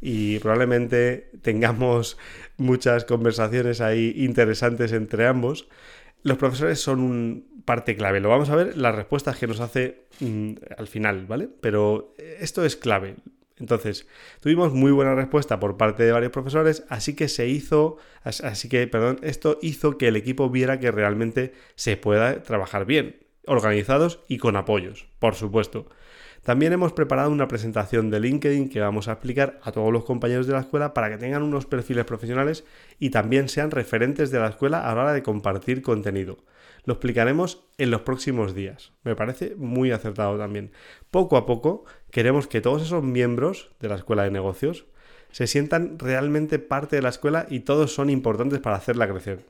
y 0.00 0.38
probablemente 0.40 1.30
tengamos 1.42 2.18
muchas 2.56 3.04
conversaciones 3.04 3.80
ahí 3.80 4.12
interesantes 4.16 4.92
entre 4.92 5.26
ambos, 5.26 5.68
los 6.22 6.38
profesores 6.38 6.80
son 6.80 7.00
un 7.00 7.62
parte 7.64 7.96
clave. 7.96 8.20
Lo 8.20 8.30
vamos 8.30 8.50
a 8.50 8.56
ver 8.56 8.76
las 8.76 8.94
respuestas 8.94 9.36
que 9.38 9.46
nos 9.46 9.60
hace 9.60 10.06
mm, 10.20 10.52
al 10.76 10.86
final, 10.86 11.26
¿vale? 11.26 11.48
Pero 11.60 12.14
esto 12.18 12.64
es 12.64 12.76
clave. 12.76 13.16
Entonces, 13.58 14.06
tuvimos 14.40 14.72
muy 14.72 14.90
buena 14.90 15.14
respuesta 15.14 15.60
por 15.60 15.76
parte 15.76 16.02
de 16.02 16.12
varios 16.12 16.32
profesores, 16.32 16.84
así 16.88 17.14
que 17.14 17.28
se 17.28 17.46
hizo, 17.46 17.98
así 18.24 18.68
que, 18.68 18.86
perdón, 18.88 19.20
esto 19.22 19.58
hizo 19.62 19.96
que 19.96 20.08
el 20.08 20.16
equipo 20.16 20.50
viera 20.50 20.80
que 20.80 20.90
realmente 20.90 21.52
se 21.76 21.96
pueda 21.96 22.42
trabajar 22.42 22.84
bien, 22.84 23.20
organizados 23.46 24.20
y 24.28 24.38
con 24.38 24.56
apoyos, 24.56 25.06
por 25.20 25.36
supuesto. 25.36 25.86
También 26.44 26.74
hemos 26.74 26.92
preparado 26.92 27.30
una 27.30 27.48
presentación 27.48 28.10
de 28.10 28.20
LinkedIn 28.20 28.68
que 28.68 28.80
vamos 28.80 29.08
a 29.08 29.12
explicar 29.12 29.58
a 29.62 29.72
todos 29.72 29.90
los 29.90 30.04
compañeros 30.04 30.46
de 30.46 30.52
la 30.52 30.60
escuela 30.60 30.92
para 30.92 31.08
que 31.08 31.16
tengan 31.16 31.42
unos 31.42 31.64
perfiles 31.64 32.04
profesionales 32.04 32.64
y 32.98 33.08
también 33.08 33.48
sean 33.48 33.70
referentes 33.70 34.30
de 34.30 34.38
la 34.38 34.48
escuela 34.48 34.86
a 34.86 34.94
la 34.94 35.02
hora 35.02 35.12
de 35.14 35.22
compartir 35.22 35.80
contenido. 35.80 36.36
Lo 36.84 36.92
explicaremos 36.92 37.64
en 37.78 37.90
los 37.90 38.02
próximos 38.02 38.54
días. 38.54 38.92
Me 39.04 39.16
parece 39.16 39.54
muy 39.56 39.90
acertado 39.90 40.36
también. 40.36 40.70
Poco 41.10 41.38
a 41.38 41.46
poco 41.46 41.86
queremos 42.10 42.46
que 42.46 42.60
todos 42.60 42.82
esos 42.82 43.02
miembros 43.02 43.70
de 43.80 43.88
la 43.88 43.94
escuela 43.94 44.24
de 44.24 44.30
negocios 44.30 44.84
se 45.32 45.46
sientan 45.46 45.98
realmente 45.98 46.58
parte 46.58 46.96
de 46.96 47.02
la 47.02 47.08
escuela 47.08 47.46
y 47.48 47.60
todos 47.60 47.94
son 47.94 48.10
importantes 48.10 48.60
para 48.60 48.76
hacerla 48.76 49.08
crecer. 49.08 49.46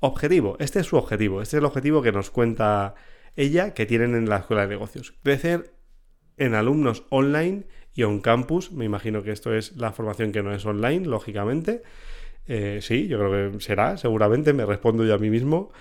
Objetivo, 0.00 0.56
este 0.58 0.80
es 0.80 0.86
su 0.86 0.96
objetivo, 0.96 1.40
este 1.40 1.56
es 1.56 1.60
el 1.60 1.64
objetivo 1.64 2.02
que 2.02 2.12
nos 2.12 2.30
cuenta 2.30 2.94
ella 3.34 3.72
que 3.72 3.86
tienen 3.86 4.14
en 4.14 4.28
la 4.28 4.36
escuela 4.36 4.62
de 4.62 4.68
negocios. 4.68 5.14
Crecer 5.22 5.72
en 6.36 6.54
alumnos 6.54 7.04
online 7.10 7.64
y 7.94 8.02
on 8.02 8.20
campus, 8.20 8.72
me 8.72 8.84
imagino 8.84 9.22
que 9.22 9.30
esto 9.30 9.54
es 9.54 9.76
la 9.76 9.92
formación 9.92 10.32
que 10.32 10.42
no 10.42 10.52
es 10.52 10.64
online, 10.66 11.06
lógicamente. 11.06 11.82
Eh, 12.46 12.80
sí, 12.82 13.06
yo 13.06 13.18
creo 13.18 13.52
que 13.52 13.60
será, 13.60 13.96
seguramente, 13.96 14.52
me 14.52 14.66
respondo 14.66 15.04
yo 15.04 15.14
a 15.14 15.18
mí 15.18 15.30
mismo 15.30 15.72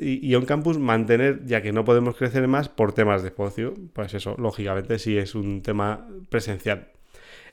y, 0.00 0.34
on 0.34 0.44
campus 0.44 0.78
mantener, 0.78 1.44
ya 1.44 1.62
que 1.62 1.72
no 1.72 1.84
podemos 1.84 2.16
crecer 2.16 2.46
más 2.48 2.68
por 2.68 2.92
temas 2.92 3.22
de 3.22 3.28
espacio, 3.28 3.74
pues 3.92 4.14
eso, 4.14 4.36
lógicamente 4.38 4.98
sí 4.98 5.18
es 5.18 5.34
un 5.34 5.62
tema 5.62 6.06
presencial. 6.28 6.92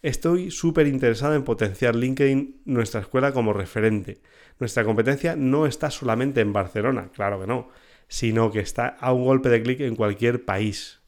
Estoy 0.02 0.52
súper 0.52 0.88
interesado 0.88 1.34
en 1.34 1.44
potenciar 1.44 1.96
LinkedIn, 1.96 2.62
nuestra 2.66 3.02
escuela, 3.02 3.32
como 3.32 3.54
referente. 3.54 4.20
Nuestra 4.60 4.84
competencia 4.84 5.36
no 5.36 5.66
está 5.66 5.90
solamente 5.90 6.42
en 6.42 6.54
Barcelona, 6.54 7.10
claro 7.14 7.40
que 7.42 7.48
no, 7.48 7.70
sino 8.08 8.52
que 8.52 8.60
está 8.60 8.88
a 8.88 9.12
un 9.12 9.26
golpe 9.26 9.50
de 9.50 9.64
clic 9.64 9.80
en 9.82 9.96
cualquier 9.96 10.46
país 10.46 11.02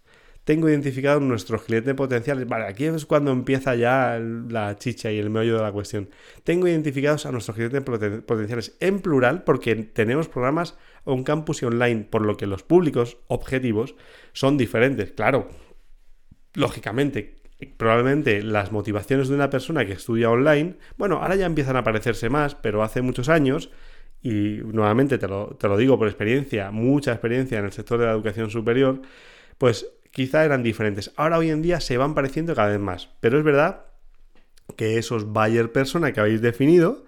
tengo 0.47 0.69
identificados 0.69 1.21
nuestros 1.21 1.63
clientes 1.63 1.93
potenciales. 1.93 2.47
Vale, 2.47 2.67
aquí 2.67 2.85
es 2.85 3.05
cuando 3.05 3.33
empieza 3.33 3.75
ya 3.75 4.17
la 4.17 4.77
chicha 4.77 5.11
y 5.11 5.19
el 5.19 5.29
meollo 5.29 5.57
de 5.57 5.61
la 5.61 5.73
cuestión. 5.73 6.09
Tengo 6.45 6.69
identificados 6.69 7.25
a 7.25 7.33
nuestros 7.33 7.57
clientes 7.57 7.81
potenciales 7.81 8.77
en 8.79 9.01
plural 9.01 9.43
porque 9.43 9.75
tenemos 9.75 10.29
programas 10.29 10.77
on 11.03 11.25
campus 11.25 11.63
y 11.63 11.65
online, 11.65 12.07
por 12.09 12.21
lo 12.21 12.37
que 12.37 12.47
los 12.47 12.63
públicos 12.63 13.17
objetivos 13.27 13.95
son 14.31 14.57
diferentes. 14.57 15.11
Claro, 15.11 15.49
lógicamente, 16.53 17.41
probablemente 17.75 18.41
las 18.41 18.71
motivaciones 18.71 19.27
de 19.27 19.35
una 19.35 19.49
persona 19.49 19.85
que 19.85 19.91
estudia 19.91 20.29
online, 20.29 20.77
bueno, 20.95 21.17
ahora 21.17 21.35
ya 21.35 21.45
empiezan 21.45 21.75
a 21.75 21.83
parecerse 21.83 22.29
más, 22.29 22.55
pero 22.55 22.83
hace 22.83 23.01
muchos 23.01 23.27
años, 23.27 23.69
y 24.21 24.61
nuevamente 24.63 25.17
te 25.17 25.27
lo, 25.27 25.57
te 25.59 25.67
lo 25.67 25.75
digo 25.75 25.99
por 25.99 26.07
experiencia, 26.07 26.71
mucha 26.71 27.11
experiencia 27.11 27.59
en 27.59 27.65
el 27.65 27.73
sector 27.73 27.99
de 27.99 28.05
la 28.05 28.13
educación 28.13 28.49
superior, 28.49 29.01
pues 29.57 29.91
quizá 30.11 30.43
eran 30.45 30.63
diferentes. 30.63 31.11
Ahora 31.15 31.37
hoy 31.37 31.49
en 31.49 31.61
día 31.61 31.79
se 31.79 31.97
van 31.97 32.15
pareciendo 32.15 32.55
cada 32.55 32.69
vez 32.69 32.79
más, 32.79 33.09
pero 33.19 33.37
es 33.37 33.43
verdad 33.43 33.85
que 34.75 34.97
esos 34.97 35.25
buyer 35.25 35.71
persona 35.71 36.11
que 36.11 36.19
habéis 36.19 36.41
definido, 36.41 37.05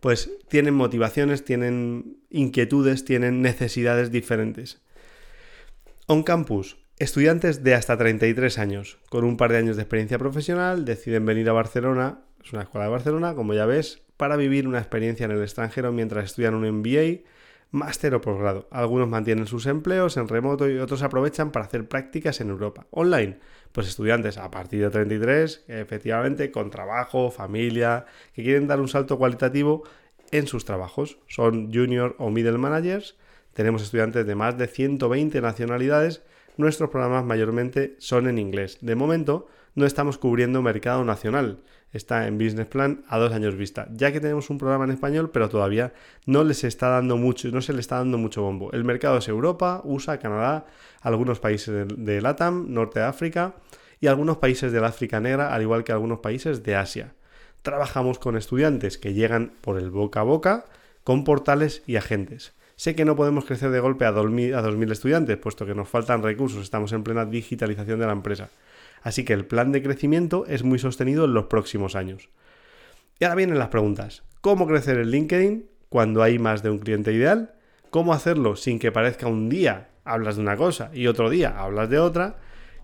pues 0.00 0.30
tienen 0.48 0.74
motivaciones, 0.74 1.44
tienen 1.44 2.18
inquietudes, 2.30 3.04
tienen 3.04 3.42
necesidades 3.42 4.10
diferentes. 4.10 4.82
On 6.06 6.22
campus, 6.22 6.76
estudiantes 6.98 7.62
de 7.62 7.74
hasta 7.74 7.96
33 7.96 8.58
años, 8.58 8.98
con 9.08 9.24
un 9.24 9.36
par 9.36 9.52
de 9.52 9.58
años 9.58 9.76
de 9.76 9.82
experiencia 9.82 10.18
profesional, 10.18 10.84
deciden 10.84 11.26
venir 11.26 11.48
a 11.48 11.52
Barcelona, 11.52 12.20
es 12.44 12.52
una 12.52 12.62
escuela 12.62 12.86
de 12.86 12.92
Barcelona, 12.92 13.34
como 13.34 13.54
ya 13.54 13.66
ves, 13.66 14.02
para 14.16 14.36
vivir 14.36 14.68
una 14.68 14.78
experiencia 14.78 15.24
en 15.24 15.32
el 15.32 15.42
extranjero 15.42 15.92
mientras 15.92 16.24
estudian 16.24 16.54
un 16.54 16.68
MBA, 16.70 17.28
máster 17.70 18.14
o 18.14 18.20
posgrado. 18.20 18.68
Algunos 18.70 19.08
mantienen 19.08 19.46
sus 19.46 19.66
empleos 19.66 20.16
en 20.16 20.28
remoto 20.28 20.68
y 20.68 20.78
otros 20.78 21.02
aprovechan 21.02 21.50
para 21.50 21.66
hacer 21.66 21.88
prácticas 21.88 22.40
en 22.40 22.50
Europa. 22.50 22.86
Online, 22.90 23.38
pues 23.72 23.88
estudiantes 23.88 24.38
a 24.38 24.50
partir 24.50 24.82
de 24.82 24.90
33, 24.90 25.64
efectivamente, 25.68 26.50
con 26.50 26.70
trabajo, 26.70 27.30
familia, 27.30 28.06
que 28.34 28.42
quieren 28.42 28.66
dar 28.66 28.80
un 28.80 28.88
salto 28.88 29.18
cualitativo 29.18 29.84
en 30.30 30.46
sus 30.46 30.64
trabajos. 30.64 31.18
Son 31.26 31.72
junior 31.72 32.16
o 32.18 32.30
middle 32.30 32.58
managers. 32.58 33.16
Tenemos 33.52 33.82
estudiantes 33.82 34.26
de 34.26 34.34
más 34.34 34.56
de 34.58 34.66
120 34.66 35.40
nacionalidades. 35.40 36.22
Nuestros 36.56 36.90
programas 36.90 37.24
mayormente 37.24 37.96
son 37.98 38.28
en 38.28 38.38
inglés. 38.38 38.78
De 38.80 38.94
momento, 38.94 39.46
no 39.74 39.86
estamos 39.86 40.18
cubriendo 40.18 40.62
mercado 40.62 41.04
nacional 41.04 41.62
está 41.96 42.26
en 42.26 42.38
Business 42.38 42.66
Plan 42.66 43.04
a 43.08 43.18
dos 43.18 43.32
años 43.32 43.56
vista, 43.56 43.88
ya 43.92 44.12
que 44.12 44.20
tenemos 44.20 44.50
un 44.50 44.58
programa 44.58 44.84
en 44.84 44.92
español, 44.92 45.30
pero 45.32 45.48
todavía 45.48 45.92
no 46.26 46.44
les 46.44 46.64
está 46.64 46.88
dando 46.88 47.16
mucho, 47.16 47.48
no 47.48 47.60
se 47.62 47.72
le 47.72 47.80
está 47.80 47.96
dando 47.96 48.18
mucho 48.18 48.42
bombo. 48.42 48.70
El 48.72 48.84
mercado 48.84 49.18
es 49.18 49.28
Europa, 49.28 49.80
USA, 49.84 50.18
Canadá, 50.18 50.66
algunos 51.00 51.40
países 51.40 51.86
de, 51.96 52.20
LATAM, 52.20 52.72
Norte 52.72 53.00
de 53.00 53.06
África 53.06 53.54
y 54.00 54.06
algunos 54.06 54.36
países 54.38 54.72
del 54.72 54.84
África 54.84 55.20
Negra, 55.20 55.54
al 55.54 55.62
igual 55.62 55.84
que 55.84 55.92
algunos 55.92 56.20
países 56.20 56.62
de 56.62 56.76
Asia. 56.76 57.14
Trabajamos 57.62 58.18
con 58.18 58.36
estudiantes 58.36 58.98
que 58.98 59.14
llegan 59.14 59.52
por 59.60 59.78
el 59.78 59.90
boca 59.90 60.20
a 60.20 60.24
boca, 60.24 60.66
con 61.04 61.24
portales 61.24 61.82
y 61.86 61.96
agentes. 61.96 62.52
Sé 62.76 62.94
que 62.94 63.06
no 63.06 63.16
podemos 63.16 63.46
crecer 63.46 63.70
de 63.70 63.80
golpe 63.80 64.04
a 64.04 64.12
2.000 64.12 64.92
estudiantes, 64.92 65.38
puesto 65.38 65.64
que 65.64 65.74
nos 65.74 65.88
faltan 65.88 66.22
recursos, 66.22 66.62
estamos 66.62 66.92
en 66.92 67.02
plena 67.02 67.24
digitalización 67.24 67.98
de 67.98 68.06
la 68.06 68.12
empresa. 68.12 68.50
Así 69.06 69.24
que 69.24 69.34
el 69.34 69.46
plan 69.46 69.70
de 69.70 69.84
crecimiento 69.84 70.46
es 70.48 70.64
muy 70.64 70.80
sostenido 70.80 71.26
en 71.26 71.32
los 71.32 71.44
próximos 71.44 71.94
años. 71.94 72.28
Y 73.20 73.24
ahora 73.24 73.36
vienen 73.36 73.56
las 73.56 73.68
preguntas. 73.68 74.24
¿Cómo 74.40 74.66
crecer 74.66 74.98
en 74.98 75.12
LinkedIn 75.12 75.66
cuando 75.88 76.24
hay 76.24 76.40
más 76.40 76.64
de 76.64 76.70
un 76.70 76.80
cliente 76.80 77.12
ideal? 77.12 77.54
¿Cómo 77.90 78.12
hacerlo 78.12 78.56
sin 78.56 78.80
que 78.80 78.90
parezca 78.90 79.28
un 79.28 79.48
día 79.48 79.90
hablas 80.04 80.34
de 80.34 80.42
una 80.42 80.56
cosa 80.56 80.90
y 80.92 81.06
otro 81.06 81.30
día 81.30 81.54
hablas 81.56 81.88
de 81.88 82.00
otra? 82.00 82.38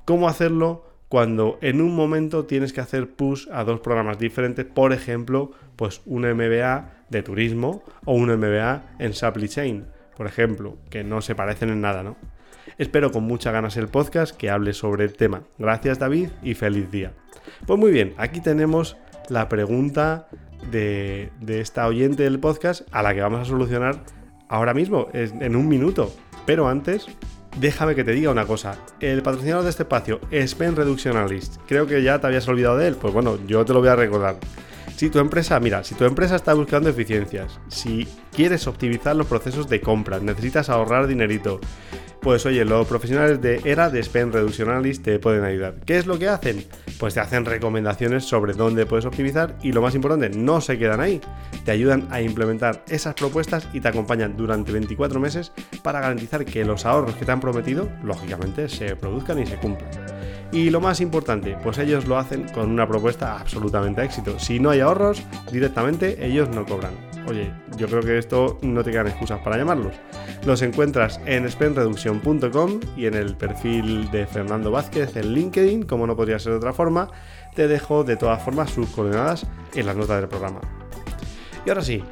¿Cómo 0.05 0.29
hacerlo 0.29 0.87
cuando 1.09 1.59
en 1.61 1.81
un 1.81 1.97
momento 1.97 2.45
tienes 2.45 2.73
que 2.73 2.81
hacer 2.81 3.11
push 3.11 3.49
a 3.51 3.65
dos 3.65 3.81
programas 3.81 4.21
diferentes? 4.21 4.65
Por 4.65 4.93
ejemplo, 4.93 5.51
pues 5.75 6.03
un 6.07 6.23
MBA 6.23 7.05
de 7.09 7.25
turismo 7.25 7.83
o 8.05 8.15
un 8.15 8.33
MBA 8.33 8.95
en 9.01 9.13
supply 9.13 9.49
chain, 9.49 9.87
por 10.17 10.29
ejemplo, 10.29 10.77
que 10.89 11.03
no 11.03 11.21
se 11.21 11.35
parecen 11.35 11.71
en 11.71 11.81
nada, 11.81 12.05
¿no? 12.05 12.17
Espero 12.83 13.13
con 13.13 13.23
muchas 13.23 13.53
ganas 13.53 13.77
el 13.77 13.87
podcast 13.87 14.37
que 14.37 14.51
hable 14.51 14.73
sobre 14.73 15.05
el 15.05 15.13
tema. 15.13 15.45
Gracias 15.57 16.01
David 16.01 16.31
y 16.43 16.55
feliz 16.55 16.91
día. 16.91 17.13
Pues 17.65 17.79
muy 17.79 17.93
bien, 17.93 18.13
aquí 18.17 18.41
tenemos 18.41 18.97
la 19.29 19.49
pregunta 19.49 20.27
de, 20.73 21.31
esta 21.47 21.87
oyente 21.87 22.25
del 22.25 22.41
podcast 22.41 22.83
a 22.91 23.05
la 23.05 23.15
que 23.15 23.21
vamos 23.21 23.41
a 23.41 23.45
solucionar 23.45 24.03
ahora 24.49 24.75
mismo, 24.75 25.07
en 25.13 25.55
un 25.55 25.69
minuto. 25.69 26.13
Pero 26.45 26.67
antes, 26.67 27.07
déjame 27.61 27.95
que 27.95 28.03
te 28.03 28.11
diga 28.11 28.33
una 28.33 28.47
cosa. 28.47 28.77
El 28.99 29.23
patrocinador 29.23 29.63
de 29.63 29.71
este 29.71 29.85
espacio, 29.85 30.19
Spend 30.45 30.77
Reduction 30.77 31.17
Analyst. 31.17 31.59
Creo 31.69 31.87
que 31.87 32.03
ya 32.03 32.21
te 32.21 32.27
habías 32.27 32.49
olvidado 32.49 32.79
de 32.79 32.89
él. 32.89 32.97
Pues 32.97 33.15
bueno, 33.15 33.39
yo 33.47 33.65
te 33.65 33.73
lo 33.73 33.79
voy 33.79 33.91
a 33.91 33.97
recordar. 33.97 34.39
Si 34.97 35.09
tu 35.09 35.21
empresa, 35.21 35.61
mira, 35.61 35.85
si 35.85 35.95
tu 35.95 36.05
empresa 36.05 36.35
está 36.35 36.53
buscando 36.53 36.91
eficiencias, 36.91 37.61
si 37.69 38.09
quieres 38.35 38.67
optimizar 38.67 39.15
los 39.15 39.29
procesos 39.29 39.69
de 39.69 39.81
compra, 39.81 40.19
necesitas 40.19 40.69
ahorrar 40.69 41.07
dinerito, 41.07 41.61
pues 42.23 42.47
oye, 42.47 42.65
los 42.65 42.87
profesionales 42.87 43.41
de 43.43 43.61
ERA 43.65 43.91
de 43.91 44.03
Spend 44.03 44.33
Reduction 44.33 44.83
te 45.03 45.19
pueden 45.19 45.45
ayudar. 45.45 45.75
¿Qué 45.85 45.99
es 45.99 46.07
lo 46.07 46.19
que 46.19 46.29
hacen? 46.29 46.65
Pues 46.99 47.15
te 47.15 47.21
hacen 47.21 47.45
recomendaciones 47.45 48.25
sobre 48.25 48.53
dónde 48.53 48.87
puedes 48.87 49.05
optimizar 49.05 49.57
y 49.61 49.73
lo 49.73 49.83
más 49.83 49.97
importante, 49.97 50.31
no 50.31 50.61
se 50.61 50.79
quedan 50.79 51.01
ahí. 51.01 51.21
Te 51.65 51.73
ayudan 51.73 52.07
a 52.11 52.21
implementar 52.21 52.85
esas 52.89 53.15
propuestas 53.15 53.69
y 53.73 53.81
te 53.81 53.89
acompañan 53.89 54.37
durante 54.37 54.71
24 54.71 55.19
meses 55.19 55.53
para 55.83 56.01
garantizar 56.01 56.45
que 56.45 56.65
los 56.65 56.87
ahorros 56.87 57.17
que 57.17 57.25
te 57.25 57.33
han 57.33 57.41
prometido, 57.41 57.89
lógicamente, 58.05 58.69
se 58.69 58.95
produzcan 58.95 59.41
y 59.41 59.47
se 59.47 59.57
cumplan. 59.57 59.91
Y 60.53 60.71
lo 60.71 60.81
más 60.81 61.01
importante, 61.01 61.57
pues 61.63 61.79
ellos 61.79 62.07
lo 62.07 62.19
hacen 62.19 62.47
con 62.49 62.71
una 62.71 62.87
propuesta 62.87 63.39
absolutamente 63.41 64.05
éxito. 64.05 64.39
Si 64.39 64.61
no 64.61 64.71
hay 64.71 64.81
ahorros, 64.81 65.23
directamente 65.51 66.25
ellos 66.25 66.51
no 66.51 66.65
cobran. 66.67 67.12
Oye, 67.29 67.53
yo 67.77 67.87
creo 67.87 68.01
que 68.01 68.19
esto 68.19 68.59
no 68.63 68.83
te 68.83 68.91
quedan 68.91 69.07
excusas 69.07 69.41
para 69.41 69.57
llamarlos. 69.57 69.95
Los 70.45 70.61
encuentras 70.63 71.21
en 71.25 71.49
spendreduction.com 71.49 72.81
y 72.97 73.07
en 73.07 73.15
el 73.15 73.37
perfil 73.37 74.11
de 74.11 74.27
Fernando 74.27 74.71
Vázquez 74.71 75.17
en 75.17 75.33
LinkedIn, 75.33 75.85
como 75.85 76.07
no 76.07 76.17
podría 76.17 76.39
ser 76.39 76.53
de 76.53 76.59
otra 76.59 76.73
forma. 76.73 77.09
Te 77.55 77.69
dejo 77.69 78.03
de 78.03 78.17
todas 78.17 78.43
formas 78.43 78.71
sus 78.71 78.89
coordenadas 78.89 79.47
en 79.75 79.87
las 79.87 79.97
notas 79.97 80.21
del 80.21 80.29
programa. 80.29 80.61
Y 81.65 81.69
ahora 81.69 81.83
sí, 81.83 82.03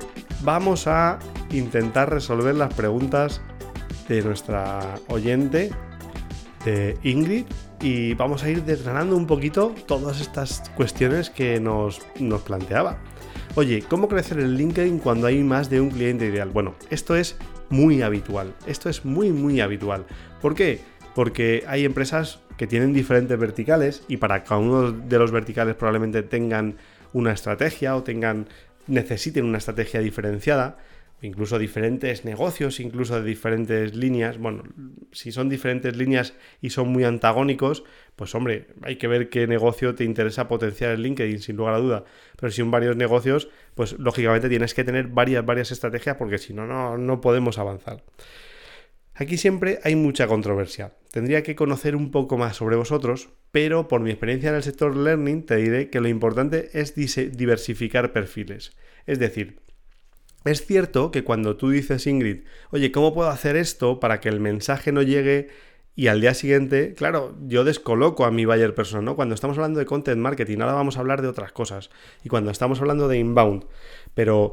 vamos 0.42 0.86
a 0.86 1.18
intentar 1.50 2.10
resolver 2.10 2.54
las 2.54 2.72
preguntas 2.72 3.40
de 4.08 4.22
nuestra 4.22 4.94
oyente, 5.08 5.70
de 6.64 6.96
Ingrid, 7.02 7.46
y 7.80 8.14
vamos 8.14 8.44
a 8.44 8.50
ir 8.50 8.62
desgranando 8.64 9.16
un 9.16 9.26
poquito 9.26 9.74
todas 9.86 10.20
estas 10.20 10.70
cuestiones 10.76 11.30
que 11.30 11.58
nos, 11.58 12.00
nos 12.18 12.42
planteaba. 12.42 12.98
Oye, 13.56 13.82
¿cómo 13.88 14.06
crecer 14.06 14.38
en 14.38 14.54
LinkedIn 14.54 15.00
cuando 15.00 15.26
hay 15.26 15.42
más 15.42 15.68
de 15.68 15.80
un 15.80 15.90
cliente 15.90 16.24
ideal? 16.24 16.50
Bueno, 16.50 16.76
esto 16.88 17.16
es 17.16 17.36
muy 17.68 18.00
habitual. 18.00 18.54
Esto 18.64 18.88
es 18.88 19.04
muy, 19.04 19.32
muy 19.32 19.60
habitual. 19.60 20.06
¿Por 20.40 20.54
qué? 20.54 20.80
Porque 21.16 21.64
hay 21.66 21.84
empresas 21.84 22.38
que 22.56 22.68
tienen 22.68 22.92
diferentes 22.92 23.36
verticales 23.36 24.04
y 24.06 24.18
para 24.18 24.44
cada 24.44 24.60
uno 24.60 24.92
de 24.92 25.18
los 25.18 25.32
verticales 25.32 25.74
probablemente 25.74 26.22
tengan 26.22 26.76
una 27.12 27.32
estrategia 27.32 27.96
o 27.96 28.04
tengan 28.04 28.46
necesiten 28.86 29.44
una 29.44 29.58
estrategia 29.58 29.98
diferenciada 29.98 30.78
incluso 31.22 31.58
diferentes 31.58 32.24
negocios, 32.24 32.80
incluso 32.80 33.20
de 33.20 33.26
diferentes 33.26 33.94
líneas. 33.94 34.38
Bueno, 34.38 34.62
si 35.12 35.32
son 35.32 35.48
diferentes 35.48 35.96
líneas 35.96 36.34
y 36.60 36.70
son 36.70 36.88
muy 36.88 37.04
antagónicos, 37.04 37.84
pues 38.16 38.34
hombre, 38.34 38.68
hay 38.82 38.96
que 38.96 39.06
ver 39.06 39.28
qué 39.28 39.46
negocio 39.46 39.94
te 39.94 40.04
interesa 40.04 40.48
potenciar 40.48 40.92
en 40.92 41.02
LinkedIn, 41.02 41.40
sin 41.40 41.56
lugar 41.56 41.74
a 41.74 41.78
duda. 41.78 42.04
Pero 42.38 42.50
si 42.50 42.58
son 42.58 42.70
varios 42.70 42.96
negocios, 42.96 43.48
pues 43.74 43.98
lógicamente 43.98 44.48
tienes 44.48 44.74
que 44.74 44.84
tener 44.84 45.08
varias, 45.08 45.44
varias 45.44 45.70
estrategias 45.72 46.16
porque 46.16 46.38
si 46.38 46.54
no, 46.54 46.66
no, 46.66 46.96
no 46.96 47.20
podemos 47.20 47.58
avanzar. 47.58 48.02
Aquí 49.14 49.36
siempre 49.36 49.80
hay 49.84 49.96
mucha 49.96 50.26
controversia. 50.26 50.94
Tendría 51.12 51.42
que 51.42 51.54
conocer 51.54 51.94
un 51.94 52.10
poco 52.10 52.38
más 52.38 52.56
sobre 52.56 52.76
vosotros, 52.76 53.28
pero 53.50 53.86
por 53.86 54.00
mi 54.00 54.10
experiencia 54.10 54.48
en 54.48 54.56
el 54.56 54.62
sector 54.62 54.96
learning 54.96 55.44
te 55.44 55.56
diré 55.56 55.90
que 55.90 56.00
lo 56.00 56.08
importante 56.08 56.70
es 56.72 56.94
diversificar 56.94 58.14
perfiles. 58.14 58.74
Es 59.06 59.18
decir, 59.18 59.60
es 60.44 60.64
cierto 60.64 61.10
que 61.10 61.24
cuando 61.24 61.56
tú 61.56 61.70
dices, 61.70 62.06
Ingrid, 62.06 62.44
oye, 62.70 62.92
¿cómo 62.92 63.12
puedo 63.14 63.28
hacer 63.28 63.56
esto 63.56 64.00
para 64.00 64.20
que 64.20 64.28
el 64.28 64.40
mensaje 64.40 64.92
no 64.92 65.02
llegue 65.02 65.48
y 65.96 66.06
al 66.06 66.20
día 66.20 66.34
siguiente, 66.34 66.94
claro, 66.94 67.36
yo 67.46 67.64
descoloco 67.64 68.24
a 68.24 68.30
mi 68.30 68.46
buyer 68.46 68.74
persona, 68.74 69.02
¿no? 69.02 69.16
Cuando 69.16 69.34
estamos 69.34 69.58
hablando 69.58 69.80
de 69.80 69.86
content 69.86 70.18
marketing, 70.18 70.60
ahora 70.60 70.72
vamos 70.72 70.96
a 70.96 71.00
hablar 71.00 71.20
de 71.20 71.28
otras 71.28 71.52
cosas. 71.52 71.90
Y 72.24 72.28
cuando 72.28 72.50
estamos 72.50 72.80
hablando 72.80 73.06
de 73.06 73.18
inbound, 73.18 73.66
pero 74.14 74.52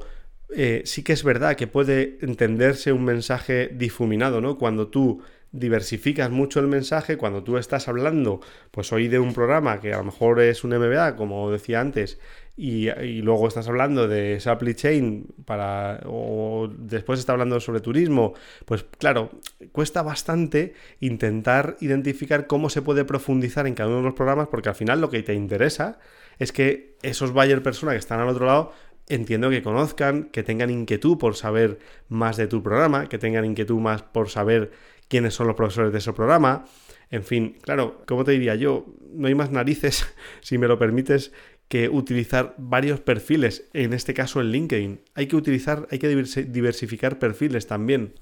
eh, 0.50 0.82
sí 0.86 1.04
que 1.04 1.14
es 1.14 1.24
verdad 1.24 1.56
que 1.56 1.68
puede 1.68 2.18
entenderse 2.22 2.92
un 2.92 3.06
mensaje 3.06 3.70
difuminado, 3.74 4.42
¿no? 4.42 4.58
Cuando 4.58 4.88
tú 4.88 5.22
diversificas 5.52 6.30
mucho 6.30 6.60
el 6.60 6.68
mensaje, 6.68 7.18
cuando 7.18 7.44
tú 7.44 7.58
estás 7.58 7.88
hablando, 7.88 8.42
pues 8.72 8.92
hoy 8.92 9.08
de 9.08 9.20
un 9.20 9.34
programa 9.34 9.80
que 9.80 9.94
a 9.94 9.98
lo 10.00 10.06
mejor 10.06 10.42
es 10.42 10.64
un 10.64 10.72
MBA, 10.72 11.16
como 11.16 11.50
decía 11.52 11.80
antes, 11.80 12.20
y, 12.58 13.22
luego 13.22 13.48
estás 13.48 13.68
hablando 13.68 14.08
de 14.08 14.40
supply 14.40 14.74
chain 14.74 15.28
para 15.46 16.02
o 16.06 16.68
después 16.76 17.20
está 17.20 17.34
hablando 17.34 17.60
sobre 17.60 17.82
turismo, 17.82 18.34
pues 18.66 18.84
claro, 18.98 19.30
cuesta 19.72 20.02
bastante 20.02 20.74
intentar 21.00 21.78
identificar 21.82 22.48
cómo 22.48 22.72
se 22.72 22.82
puede 22.82 23.06
profundizar 23.06 23.68
en 23.68 23.76
cada 23.76 23.90
uno 23.90 24.00
de 24.00 24.06
los 24.06 24.16
programas 24.16 24.48
porque 24.48 24.70
al 24.70 24.76
final 24.76 25.00
lo 25.00 25.12
que 25.12 25.22
te 25.22 25.36
interesa 25.36 26.00
es 26.40 26.52
que 26.52 26.96
esos 27.04 27.32
buyer 27.32 27.62
personas 27.62 27.94
que 27.94 28.00
están 28.00 28.20
al 28.20 28.30
otro 28.30 28.48
lado 28.48 28.72
entiendo 29.08 29.52
que 29.52 29.62
conozcan, 29.62 30.26
que 30.26 30.42
tengan 30.42 30.72
inquietud 30.72 31.18
por 31.18 31.36
saber 31.36 31.78
más 32.10 32.38
de 32.38 32.48
tu 32.48 32.64
programa, 32.64 33.08
que 33.08 33.20
tengan 33.20 33.46
inquietud 33.46 33.80
más 33.80 34.02
por 34.02 34.30
saber 34.30 34.72
quiénes 35.08 35.36
son 35.36 35.48
los 35.48 35.56
profesores 35.56 35.92
de 35.92 36.00
ese 36.00 36.12
programa. 36.12 36.66
En 37.10 37.24
fin, 37.24 37.58
claro, 37.62 38.02
como 38.06 38.26
te 38.26 38.32
diría 38.32 38.56
yo, 38.56 38.86
no 39.14 39.28
hay 39.28 39.36
más 39.36 39.52
narices, 39.52 40.06
si 40.42 40.58
me 40.58 40.68
lo 40.68 40.78
permites, 40.78 41.32
que 41.68 41.90
utilizar 41.90 42.56
varios 42.58 43.02
perfiles, 43.02 43.66
en 43.74 43.94
este 43.94 44.14
caso 44.14 44.40
en 44.40 44.52
LinkedIn. 44.52 45.02
Hay 45.16 45.28
que 45.28 45.36
utilizar, 45.36 45.88
hay 45.92 46.00
que 46.00 46.08
diversificar 46.08 47.20
perfiles 47.20 47.68
también. 47.68 48.14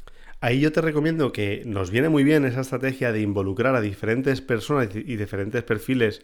Ahí 0.42 0.60
yo 0.60 0.72
te 0.72 0.82
recomiendo 0.82 1.32
que 1.32 1.64
nos 1.66 1.92
viene 1.92 2.10
muy 2.10 2.24
bien 2.24 2.46
esa 2.46 2.62
estrategia 2.62 3.12
de 3.12 3.22
involucrar 3.22 3.76
a 3.76 3.82
diferentes 3.82 4.42
personas 4.42 4.90
y 4.94 5.16
diferentes 5.16 5.64
perfiles 5.64 6.22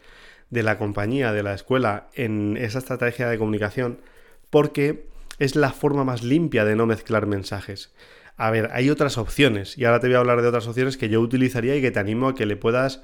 de 0.50 0.64
la 0.64 0.78
compañía, 0.78 1.32
de 1.32 1.44
la 1.44 1.54
escuela, 1.54 2.10
en 2.14 2.58
esa 2.58 2.80
estrategia 2.80 3.30
de 3.30 3.38
comunicación, 3.38 4.00
porque 4.50 5.06
es 5.40 5.56
la 5.56 5.72
forma 5.72 6.04
más 6.04 6.24
limpia 6.24 6.66
de 6.66 6.76
no 6.76 6.86
mezclar 6.86 7.26
mensajes. 7.26 7.94
A 8.36 8.52
ver, 8.52 8.70
hay 8.74 8.90
otras 8.90 9.18
opciones, 9.18 9.78
y 9.78 9.86
ahora 9.86 10.00
te 10.00 10.08
voy 10.08 10.16
a 10.16 10.20
hablar 10.20 10.42
de 10.42 10.48
otras 10.50 10.68
opciones 10.68 10.98
que 10.98 11.10
yo 11.10 11.22
utilizaría 11.22 11.76
y 11.76 11.82
que 11.82 11.92
te 11.92 12.00
animo 12.00 12.30
a 12.30 12.36
que 12.36 12.46
le 12.46 12.58
puedas, 12.58 13.02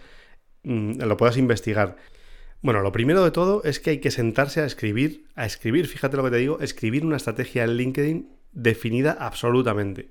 mm, 0.64 1.02
lo 1.02 1.18
puedas 1.18 1.38
investigar. 1.38 1.96
Bueno, 2.62 2.82
lo 2.82 2.92
primero 2.92 3.24
de 3.24 3.32
todo 3.32 3.64
es 3.64 3.80
que 3.80 3.92
hay 3.92 4.00
que 4.00 4.12
sentarse 4.12 4.62
a 4.62 4.66
escribir, 4.66 5.26
a 5.36 5.46
escribir, 5.46 5.88
fíjate 5.88 6.18
lo 6.18 6.24
que 6.24 6.32
te 6.32 6.38
digo, 6.38 6.60
escribir 6.60 7.06
una 7.06 7.18
estrategia 7.18 7.64
en 7.64 7.78
LinkedIn 7.78 8.30
definida 8.52 9.16
absolutamente. 9.20 10.10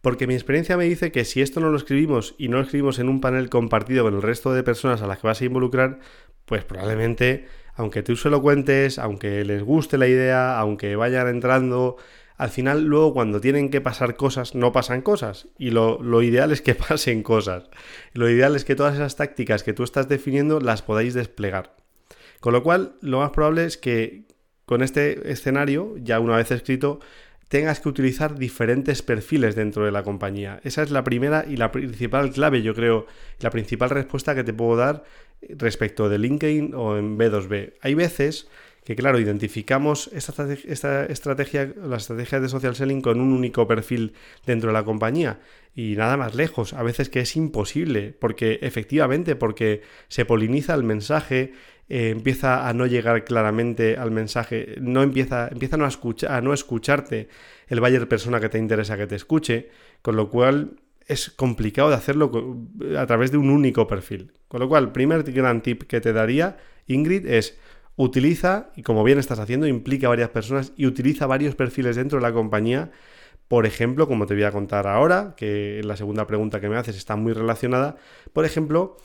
Porque 0.00 0.26
mi 0.26 0.34
experiencia 0.34 0.76
me 0.76 0.84
dice 0.84 1.12
que 1.12 1.24
si 1.24 1.42
esto 1.42 1.60
no 1.60 1.70
lo 1.70 1.76
escribimos 1.76 2.34
y 2.38 2.48
no 2.48 2.56
lo 2.56 2.64
escribimos 2.64 2.98
en 2.98 3.08
un 3.08 3.20
panel 3.20 3.48
compartido 3.50 4.04
con 4.04 4.14
el 4.14 4.22
resto 4.22 4.52
de 4.52 4.62
personas 4.62 5.02
a 5.02 5.06
las 5.06 5.18
que 5.18 5.26
vas 5.26 5.40
a 5.40 5.44
involucrar, 5.44 5.98
pues 6.44 6.64
probablemente, 6.64 7.46
aunque 7.74 8.02
tú 8.02 8.16
se 8.16 8.30
lo 8.30 8.42
cuentes, 8.42 8.98
aunque 8.98 9.44
les 9.44 9.62
guste 9.62 9.98
la 9.98 10.08
idea, 10.08 10.58
aunque 10.58 10.96
vayan 10.96 11.28
entrando, 11.28 11.96
al 12.42 12.50
final 12.50 12.82
luego 12.82 13.14
cuando 13.14 13.40
tienen 13.40 13.70
que 13.70 13.80
pasar 13.80 14.16
cosas, 14.16 14.56
no 14.56 14.72
pasan 14.72 15.00
cosas. 15.00 15.46
Y 15.58 15.70
lo, 15.70 16.02
lo, 16.02 16.22
ideal 16.22 16.50
es 16.50 16.60
que 16.60 16.74
pasen 16.88 17.22
cosas. 17.22 17.70
Lo 18.14 18.28
ideal 18.28 18.56
es 18.56 18.64
que 18.64 18.74
todas 18.74 18.94
esas 18.94 19.14
tácticas 19.14 19.62
que 19.62 19.72
tú 19.72 19.84
estás 19.84 20.08
definiendo 20.08 20.58
las 20.58 20.82
podáis 20.82 21.14
desplegar. 21.14 21.76
Con 22.40 22.52
lo 22.52 22.64
cual, 22.64 22.96
lo 23.00 23.20
más 23.20 23.30
probable 23.30 23.64
es 23.64 23.76
que 23.76 24.24
con 24.64 24.82
este 24.82 25.30
escenario, 25.30 25.94
ya 25.98 26.18
una 26.18 26.36
vez 26.36 26.50
escrito, 26.50 26.98
tengas 27.46 27.78
que 27.78 27.88
utilizar 27.88 28.36
diferentes 28.36 29.02
perfiles 29.02 29.54
dentro 29.54 29.84
de 29.84 29.92
la 29.92 30.02
compañía. 30.02 30.58
Esa 30.64 30.82
es 30.82 30.90
la 30.90 31.04
primera 31.04 31.44
y 31.48 31.56
la 31.56 31.70
principal 31.70 32.32
clave, 32.32 32.62
yo 32.62 32.74
creo, 32.74 33.06
la 33.38 33.50
principal 33.50 33.90
respuesta 33.90 34.34
que 34.34 34.42
te 34.42 34.52
puedo 34.52 34.74
dar 34.74 35.04
respecto 35.48 36.08
de 36.08 36.18
LinkedIn 36.18 36.74
o 36.74 36.98
en 36.98 37.16
B2B. 37.16 37.74
Hay 37.82 37.94
veces 37.94 38.48
que, 38.84 38.96
claro, 38.96 39.20
identificamos 39.20 40.10
esta, 40.12 40.52
esta 40.52 41.04
estrategia, 41.06 41.72
la 41.84 41.96
estrategia 41.96 42.40
de 42.40 42.48
social 42.48 42.74
selling 42.74 43.00
con 43.00 43.20
un 43.20 43.32
único 43.32 43.66
perfil 43.66 44.14
dentro 44.44 44.68
de 44.70 44.72
la 44.72 44.84
compañía 44.84 45.40
y 45.74 45.94
nada 45.96 46.16
más 46.16 46.34
lejos. 46.34 46.72
A 46.72 46.82
veces 46.82 47.08
que 47.08 47.20
es 47.20 47.36
imposible, 47.36 48.14
porque 48.18 48.58
efectivamente, 48.62 49.36
porque 49.36 49.82
se 50.08 50.24
poliniza 50.24 50.74
el 50.74 50.82
mensaje, 50.82 51.52
eh, 51.88 52.10
empieza 52.10 52.68
a 52.68 52.72
no 52.72 52.86
llegar 52.86 53.24
claramente 53.24 53.96
al 53.96 54.10
mensaje, 54.10 54.76
no 54.80 55.02
empieza, 55.02 55.48
empieza 55.48 55.76
a, 55.76 55.78
no 55.78 55.88
a 56.28 56.40
no 56.40 56.52
escucharte 56.52 57.28
el 57.68 57.80
buyer 57.80 58.08
persona 58.08 58.40
que 58.40 58.48
te 58.48 58.58
interesa 58.58 58.96
que 58.96 59.06
te 59.06 59.14
escuche, 59.14 59.70
con 60.02 60.16
lo 60.16 60.28
cual 60.28 60.76
es 61.06 61.30
complicado 61.30 61.90
de 61.90 61.96
hacerlo 61.96 62.30
a 62.96 63.06
través 63.06 63.30
de 63.30 63.36
un 63.36 63.50
único 63.50 63.86
perfil. 63.86 64.32
Con 64.48 64.60
lo 64.60 64.68
cual, 64.68 64.92
primer 64.92 65.22
gran 65.32 65.62
tip 65.62 65.84
que 65.84 66.00
te 66.00 66.12
daría, 66.12 66.58
Ingrid, 66.86 67.26
es 67.26 67.58
utiliza, 67.96 68.70
y 68.76 68.82
como 68.82 69.04
bien 69.04 69.18
estás 69.18 69.38
haciendo, 69.38 69.66
implica 69.66 70.06
a 70.06 70.10
varias 70.10 70.30
personas 70.30 70.72
y 70.76 70.86
utiliza 70.86 71.26
varios 71.26 71.54
perfiles 71.54 71.96
dentro 71.96 72.18
de 72.18 72.22
la 72.22 72.32
compañía. 72.32 72.90
Por 73.48 73.66
ejemplo, 73.66 74.08
como 74.08 74.26
te 74.26 74.34
voy 74.34 74.44
a 74.44 74.52
contar 74.52 74.86
ahora, 74.86 75.34
que 75.36 75.80
la 75.84 75.96
segunda 75.96 76.26
pregunta 76.26 76.60
que 76.60 76.68
me 76.68 76.76
haces 76.76 76.96
está 76.96 77.16
muy 77.16 77.32
relacionada, 77.32 77.96
por 78.32 78.44
ejemplo, 78.44 78.96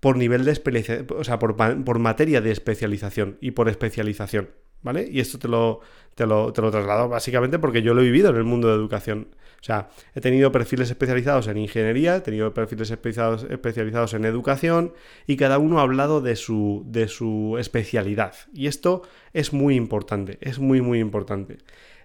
por 0.00 0.16
nivel 0.16 0.44
de 0.44 1.06
o 1.16 1.24
sea, 1.24 1.38
por, 1.38 1.56
por, 1.56 1.98
materia 2.00 2.40
de 2.40 2.50
especialización 2.50 3.38
y 3.40 3.52
por 3.52 3.68
especialización, 3.68 4.50
¿vale? 4.82 5.08
Y 5.10 5.20
esto 5.20 5.38
te 5.38 5.48
lo, 5.48 5.80
te 6.14 6.26
lo, 6.26 6.52
te 6.52 6.60
lo 6.60 6.70
traslado 6.70 7.08
básicamente 7.08 7.58
porque 7.58 7.82
yo 7.82 7.94
lo 7.94 8.02
he 8.02 8.04
vivido 8.04 8.30
en 8.30 8.36
el 8.36 8.44
mundo 8.44 8.68
de 8.68 8.74
educación. 8.74 9.28
O 9.62 9.64
sea, 9.64 9.90
he 10.16 10.20
tenido 10.20 10.50
perfiles 10.50 10.90
especializados 10.90 11.46
en 11.46 11.56
ingeniería, 11.56 12.16
he 12.16 12.20
tenido 12.20 12.52
perfiles 12.52 12.90
especializados, 12.90 13.46
especializados 13.48 14.12
en 14.12 14.24
educación 14.24 14.92
y 15.24 15.36
cada 15.36 15.58
uno 15.58 15.78
ha 15.78 15.82
hablado 15.82 16.20
de 16.20 16.34
su, 16.34 16.82
de 16.86 17.06
su 17.06 17.56
especialidad. 17.60 18.34
Y 18.52 18.66
esto 18.66 19.02
es 19.32 19.52
muy 19.52 19.76
importante, 19.76 20.38
es 20.40 20.58
muy, 20.58 20.80
muy 20.80 20.98
importante. 20.98 21.58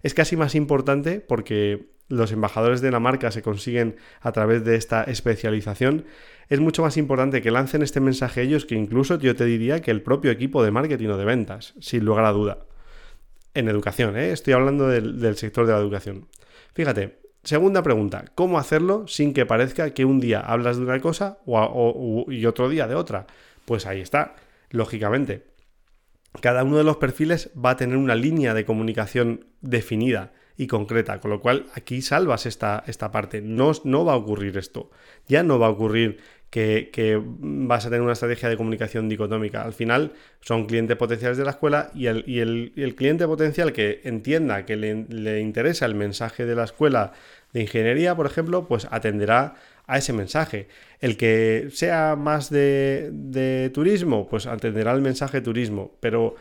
Es 0.03 0.13
casi 0.13 0.37
más 0.37 0.53
importante 0.53 1.19
porque 1.19 1.87
los 2.09 2.31
embajadores 2.31 2.81
de 2.81 2.91
la 2.91 2.99
marca 2.99 3.31
se 3.31 3.41
consiguen 3.41 3.95
a 4.21 4.31
través 4.31 4.63
de 4.63 4.75
esta 4.75 5.03
especialización 5.03 6.05
es 6.49 6.59
mucho 6.59 6.81
más 6.81 6.97
importante 6.97 7.41
que 7.41 7.51
lancen 7.51 7.81
este 7.81 7.99
mensaje 7.99 8.41
ellos 8.41 8.65
que 8.65 8.75
incluso 8.75 9.17
yo 9.19 9.35
te 9.35 9.45
diría 9.45 9.81
que 9.81 9.91
el 9.91 10.01
propio 10.01 10.31
equipo 10.31 10.63
de 10.63 10.71
marketing 10.71 11.09
o 11.09 11.17
de 11.17 11.25
ventas, 11.25 11.73
sin 11.79 12.05
lugar 12.05 12.25
a 12.25 12.31
duda. 12.31 12.59
En 13.53 13.67
educación, 13.67 14.17
¿eh? 14.17 14.31
estoy 14.31 14.53
hablando 14.53 14.87
del, 14.87 15.35
sector 15.35 15.65
de 15.65 15.73
la 15.73 15.79
educación. 15.79 16.27
Fíjate, 16.73 17.19
segunda 17.43 17.81
pregunta, 17.83 18.25
¿cómo 18.35 18.59
hacerlo 18.59 19.07
sin 19.07 19.33
que 19.33 19.45
parezca 19.45 19.91
que 19.91 20.05
un 20.05 20.19
día 20.19 20.39
hablas 20.39 20.77
de 20.77 20.83
una 20.83 20.99
cosa 20.99 21.39
y 22.27 22.45
otro 22.45 22.69
día 22.69 22.87
de 22.87 22.95
otra? 22.95 23.25
Pues 23.65 23.85
ahí 23.85 23.99
está, 23.99 24.35
lógicamente. 24.69 25.47
Cada 26.41 26.63
uno 26.63 26.77
de 26.77 26.83
los 26.83 26.97
perfiles 26.97 27.49
va 27.57 27.71
a 27.71 27.77
tener 27.77 27.97
una 27.97 28.15
línea 28.15 28.53
de 28.53 28.63
comunicación 28.63 29.47
definida 29.61 30.33
y 30.57 30.67
concreta, 30.67 31.19
con 31.19 31.31
lo 31.31 31.39
cual 31.39 31.67
aquí 31.75 32.01
salvas 32.01 32.45
esta, 32.45 32.83
esta 32.87 33.11
parte. 33.11 33.41
No, 33.41 33.71
no 33.83 34.05
va 34.05 34.13
a 34.13 34.17
ocurrir 34.17 34.57
esto. 34.57 34.89
Ya 35.27 35.43
no 35.43 35.59
va 35.59 35.67
a 35.67 35.71
ocurrir 35.71 36.19
que, 36.49 37.21
vas 37.39 37.85
a 37.85 37.89
tener 37.89 38.01
una 38.01 38.13
estrategia 38.13 38.49
de 38.49 38.57
comunicación 38.57 39.09
dicotómica. 39.09 39.63
Al 39.63 39.73
final 39.73 40.13
son 40.41 40.65
clientes 40.65 40.95
potenciales 40.97 41.37
de 41.37 41.43
la 41.43 41.51
escuela 41.51 41.91
y 41.93 42.07
el, 42.07 42.95
cliente 42.95 43.27
potencial 43.27 43.73
que 43.73 44.01
entienda 44.03 44.65
que 44.65 44.75
le, 44.75 45.41
interesa 45.41 45.85
el 45.85 45.95
mensaje 45.95 46.45
de 46.45 46.55
la 46.55 46.63
escuela 46.63 47.13
de 47.53 47.61
ingeniería, 47.61 48.15
por 48.15 48.25
ejemplo, 48.25 48.67
pues 48.67 48.87
atenderá 48.91 49.55
a 49.85 49.97
ese 49.97 50.13
mensaje. 50.13 50.67
El 50.99 51.17
que 51.17 51.69
sea 51.71 52.15
más 52.17 52.49
de, 52.49 53.09
de 53.13 53.69
turismo, 53.73 54.27
pues 54.27 54.47
atenderá 54.47 54.93
el 54.93 55.01
mensaje 55.01 55.41
turismo. 55.41 55.95
Pero 55.99 56.35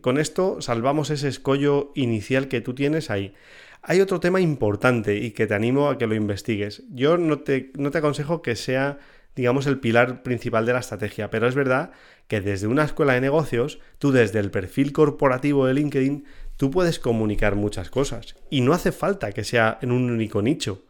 con 0.00 0.18
esto 0.18 0.60
salvamos 0.60 1.10
ese 1.10 1.28
escollo 1.28 1.92
inicial 1.94 2.48
que 2.48 2.60
tú 2.60 2.74
tienes 2.74 3.10
ahí. 3.10 3.34
Hay 3.82 4.00
otro 4.00 4.18
tema 4.18 4.40
importante 4.40 5.16
y 5.16 5.32
que 5.32 5.46
te 5.46 5.54
animo 5.54 5.90
a 5.90 5.98
que 5.98 6.06
lo 6.06 6.14
investigues. 6.14 6.84
Yo 6.90 7.18
no 7.18 7.40
te, 7.40 7.70
no 7.76 7.90
te 7.90 7.98
aconsejo 7.98 8.40
que 8.40 8.56
sea 8.56 8.98
digamos, 9.36 9.66
el 9.66 9.80
pilar 9.80 10.22
principal 10.22 10.66
de 10.66 10.72
la 10.72 10.80
estrategia. 10.80 11.30
Pero 11.30 11.48
es 11.48 11.54
verdad 11.54 11.90
que 12.28 12.40
desde 12.40 12.66
una 12.66 12.84
escuela 12.84 13.14
de 13.14 13.20
negocios, 13.20 13.80
tú 13.98 14.12
desde 14.12 14.38
el 14.38 14.50
perfil 14.50 14.92
corporativo 14.92 15.66
de 15.66 15.74
LinkedIn, 15.74 16.24
tú 16.56 16.70
puedes 16.70 16.98
comunicar 16.98 17.56
muchas 17.56 17.90
cosas. 17.90 18.36
Y 18.50 18.60
no 18.60 18.72
hace 18.72 18.92
falta 18.92 19.32
que 19.32 19.44
sea 19.44 19.78
en 19.82 19.90
un 19.90 20.10
único 20.10 20.42
nicho. 20.42 20.84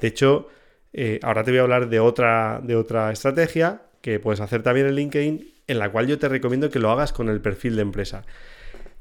De 0.00 0.08
hecho, 0.08 0.48
eh, 0.92 1.20
ahora 1.22 1.44
te 1.44 1.50
voy 1.50 1.58
a 1.58 1.62
hablar 1.62 1.88
de 1.88 2.00
otra, 2.00 2.60
de 2.62 2.76
otra 2.76 3.12
estrategia 3.12 3.82
que 4.00 4.18
puedes 4.18 4.40
hacer 4.40 4.62
también 4.62 4.86
en 4.86 4.94
LinkedIn, 4.94 5.54
en 5.66 5.78
la 5.78 5.90
cual 5.90 6.06
yo 6.06 6.18
te 6.18 6.28
recomiendo 6.28 6.70
que 6.70 6.78
lo 6.78 6.90
hagas 6.90 7.12
con 7.12 7.28
el 7.28 7.40
perfil 7.40 7.76
de 7.76 7.82
empresa. 7.82 8.24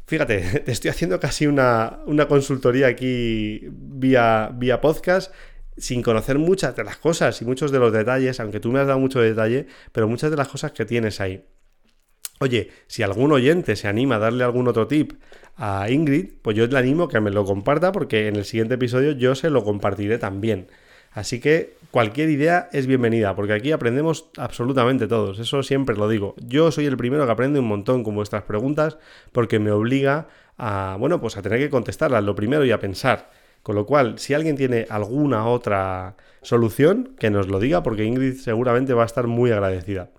Fíjate, 0.05 0.41
te 0.65 0.71
estoy 0.71 0.89
haciendo 0.89 1.19
casi 1.19 1.47
una, 1.47 1.99
una 2.05 2.27
consultoría 2.27 2.87
aquí 2.87 3.61
vía, 3.71 4.51
vía 4.53 4.81
podcast 4.81 5.33
sin 5.79 6.01
conocer 6.01 6.37
muchas 6.37 6.75
de 6.75 6.83
las 6.83 6.97
cosas 6.97 7.41
y 7.41 7.45
muchos 7.45 7.71
de 7.71 7.79
los 7.79 7.91
detalles, 7.91 8.39
aunque 8.39 8.59
tú 8.59 8.71
me 8.71 8.79
has 8.79 8.87
dado 8.87 8.99
mucho 8.99 9.19
detalle, 9.19 9.67
pero 9.91 10.07
muchas 10.07 10.29
de 10.29 10.37
las 10.37 10.47
cosas 10.47 10.71
que 10.71 10.85
tienes 10.85 11.19
ahí. 11.21 11.45
Oye, 12.41 12.69
si 12.87 13.03
algún 13.03 13.31
oyente 13.31 13.75
se 13.75 13.87
anima 13.87 14.15
a 14.15 14.19
darle 14.19 14.43
algún 14.43 14.67
otro 14.67 14.87
tip 14.87 15.13
a 15.57 15.89
Ingrid, 15.89 16.35
pues 16.41 16.55
yo 16.55 16.67
le 16.67 16.77
animo 16.77 17.03
a 17.03 17.09
que 17.09 17.19
me 17.19 17.31
lo 17.31 17.43
comparta 17.43 17.91
porque 17.91 18.27
en 18.27 18.37
el 18.37 18.45
siguiente 18.45 18.75
episodio 18.75 19.11
yo 19.11 19.35
se 19.35 19.49
lo 19.49 19.63
compartiré 19.63 20.17
también. 20.17 20.67
Así 21.11 21.41
que 21.41 21.75
cualquier 21.91 22.29
idea 22.29 22.69
es 22.71 22.87
bienvenida, 22.87 23.35
porque 23.35 23.53
aquí 23.53 23.71
aprendemos 23.71 24.29
absolutamente 24.37 25.07
todos, 25.07 25.39
eso 25.39 25.63
siempre 25.63 25.95
lo 25.95 26.07
digo. 26.07 26.35
Yo 26.37 26.71
soy 26.71 26.85
el 26.85 26.95
primero 26.97 27.25
que 27.25 27.31
aprende 27.31 27.59
un 27.59 27.67
montón 27.67 28.03
con 28.03 28.15
vuestras 28.15 28.43
preguntas 28.43 28.97
porque 29.31 29.59
me 29.59 29.71
obliga 29.71 30.27
a, 30.57 30.95
bueno, 30.99 31.19
pues 31.19 31.35
a 31.35 31.41
tener 31.41 31.59
que 31.59 31.69
contestarlas, 31.69 32.23
lo 32.23 32.35
primero 32.35 32.63
y 32.63 32.71
a 32.71 32.79
pensar. 32.79 33.31
Con 33.69 33.75
lo 33.75 33.85
cual, 33.85 34.17
si 34.17 34.33
alguien 34.33 34.57
tiene 34.57 34.87
alguna 34.89 35.45
otra 35.45 36.15
solución, 36.41 37.13
que 37.19 37.29
nos 37.29 37.49
lo 37.49 37.59
diga, 37.59 37.83
porque 37.83 38.03
Ingrid 38.03 38.33
seguramente 38.33 38.95
va 38.95 39.03
a 39.03 39.05
estar 39.05 39.27
muy 39.27 39.51
agradecida. 39.51 40.09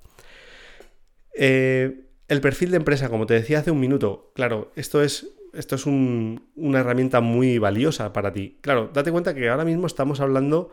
Eh, 1.35 2.03
el 2.29 2.41
perfil 2.41 2.71
de 2.71 2.77
empresa, 2.77 3.09
como 3.09 3.27
te 3.27 3.35
decía 3.35 3.59
hace 3.59 3.73
un 3.73 3.81
minuto, 3.81 4.31
claro, 4.37 4.71
esto 4.77 5.03
es, 5.03 5.27
esto 5.53 5.75
es 5.75 5.85
una 5.87 6.79
herramienta 6.79 7.21
muy 7.21 7.59
valiosa 7.59 8.13
para 8.13 8.33
ti. 8.33 8.57
Claro, 8.61 8.89
date 8.95 9.11
cuenta 9.11 9.35
que 9.35 9.49
ahora 9.49 9.65
mismo 9.65 9.89
estamos 9.89 10.21
hablando 10.21 10.71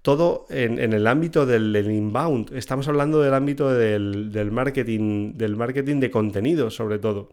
todo 0.00 0.46
en, 0.48 0.94
el 0.94 1.06
ámbito 1.06 1.44
del, 1.44 1.76
inbound, 1.76 2.56
estamos 2.56 2.88
hablando 2.88 3.20
del 3.20 3.34
ámbito 3.34 3.74
del, 3.74 4.32
del, 4.32 4.50
marketing, 4.52 5.34
del 5.34 5.54
marketing 5.54 6.00
de 6.00 6.10
contenido, 6.10 6.70
sobre 6.70 6.98
todo. 6.98 7.28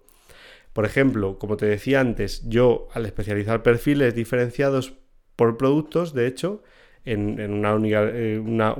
Por 0.74 0.86
ejemplo, 0.86 1.38
como 1.38 1.56
te 1.56 1.68
decía 1.68 2.00
antes, 2.00 2.48
yo 2.50 2.88
al 2.94 3.06
especializar 3.06 3.62
perfiles 3.64 4.16
diferenciados 4.16 4.94
por 5.36 5.58
productos, 5.58 6.14
de 6.14 6.28
hecho, 6.28 6.64
en, 7.06 7.40
una, 7.40 7.76
eh, 7.76 8.40
una, 8.40 8.74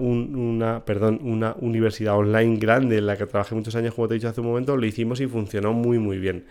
universidad 1.60 2.18
online 2.18 2.58
grande 2.58 2.98
en 2.98 3.06
la 3.06 3.18
que 3.18 3.26
trabajé 3.26 3.54
muchos 3.54 3.76
años, 3.76 3.94
como 3.94 4.08
te 4.08 4.16
he 4.16 4.18
dicho 4.18 4.30
hace 4.30 4.42
un 4.42 4.48
momento, 4.48 4.78
lo 4.78 4.86
hicimos 4.86 5.20
y 5.20 5.28
funcionó 5.28 5.74
muy, 5.74 6.00
muy 6.00 6.18
bien. 6.18 6.46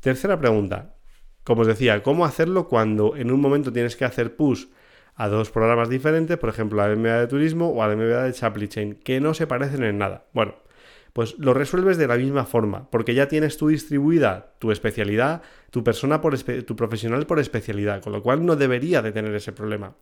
Tercera 0.00 0.38
pregunta. 0.38 0.94
Como 1.42 1.62
os 1.62 1.66
decía, 1.66 2.02
¿cómo 2.02 2.24
hacerlo 2.24 2.68
cuando 2.68 3.16
en 3.16 3.32
un 3.32 3.40
momento 3.40 3.72
tienes 3.72 3.96
que 3.96 4.04
hacer 4.04 4.36
push 4.36 4.66
a 5.14 5.28
dos 5.28 5.50
programas 5.50 5.88
diferentes, 5.88 6.36
por 6.38 6.50
ejemplo, 6.50 6.82
a 6.82 6.88
la 6.88 6.96
MBA 6.96 7.20
de 7.20 7.26
turismo 7.26 7.70
o 7.70 7.82
a 7.82 7.88
la 7.88 7.96
MBA 7.96 8.24
de 8.24 8.32
Supply 8.34 8.68
Chain, 8.68 8.94
que 8.94 9.20
no 9.20 9.34
se 9.34 9.46
parecen 9.46 9.82
en 9.84 9.98
nada? 9.98 10.26
Bueno, 10.32 10.54
pues 11.12 11.38
lo 11.38 11.54
resuelves 11.54 11.96
de 11.96 12.06
la 12.06 12.16
misma 12.16 12.44
forma, 12.44 12.90
porque 12.90 13.14
ya 13.14 13.28
tienes 13.28 13.56
tú 13.56 13.68
distribuida 13.68 14.54
tu 14.58 14.70
especialidad, 14.70 15.42
tu 15.70 15.82
persona 15.84 16.20
por 16.20 16.38
tu 16.38 16.76
profesional 16.76 17.26
por 17.26 17.38
especialidad, 17.38 18.02
con 18.02 18.12
lo 18.12 18.22
cual 18.22 18.44
no 18.44 18.56
debería 18.56 19.02
de 19.02 19.12
tener 19.12 19.34
ese 19.34 19.52
problema. 19.52 19.94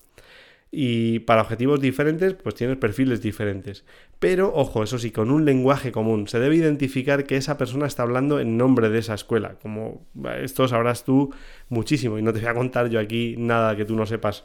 Y 0.71 1.21
para 1.21 1.41
objetivos 1.41 1.81
diferentes, 1.81 2.35
pues 2.35 2.55
tienes 2.55 2.77
perfiles 2.77 3.23
diferentes. 3.23 3.85
Pero, 4.19 4.53
ojo, 4.55 4.83
eso 4.83 4.99
sí, 4.99 5.11
con 5.11 5.31
un 5.31 5.47
lenguaje 5.47 5.93
común. 5.93 6.29
Se 6.29 6.39
debe 6.41 6.57
identificar 6.57 7.25
que 7.25 7.37
esa 7.37 7.57
persona 7.57 7.87
está 7.87 8.03
hablando 8.03 8.39
en 8.39 8.59
nombre 8.59 8.91
de 8.91 8.99
esa 8.99 9.15
escuela. 9.15 9.55
Como 9.63 10.07
esto 10.43 10.69
sabrás 10.69 11.05
tú 11.05 11.33
muchísimo 11.71 12.19
y 12.19 12.23
no 12.23 12.35
te 12.35 12.41
voy 12.41 12.49
a 12.49 12.55
contar 12.55 12.91
yo 12.91 13.01
aquí 13.01 13.35
nada 13.39 13.77
que 13.77 13.87
tú 13.87 13.97
no 13.97 14.05
sepas 14.05 14.45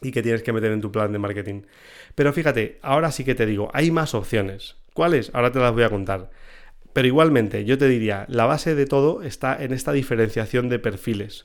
y 0.00 0.12
que 0.12 0.22
tienes 0.22 0.42
que 0.44 0.52
meter 0.52 0.70
en 0.70 0.80
tu 0.80 0.92
plan 0.92 1.10
de 1.10 1.18
marketing. 1.18 1.62
Pero 2.14 2.32
fíjate, 2.32 2.78
ahora 2.82 3.10
sí 3.10 3.24
que 3.24 3.34
te 3.34 3.46
digo, 3.46 3.68
hay 3.72 3.90
más 3.90 4.14
opciones. 4.14 4.76
¿Cuáles? 4.96 5.30
Ahora 5.34 5.52
te 5.52 5.58
las 5.58 5.74
voy 5.74 5.82
a 5.82 5.90
contar. 5.90 6.30
Pero 6.94 7.06
igualmente, 7.06 7.66
yo 7.66 7.76
te 7.76 7.86
diría, 7.86 8.24
la 8.30 8.46
base 8.46 8.74
de 8.74 8.86
todo 8.86 9.22
está 9.22 9.62
en 9.62 9.74
esta 9.74 9.92
diferenciación 9.92 10.70
de 10.70 10.78
perfiles. 10.78 11.44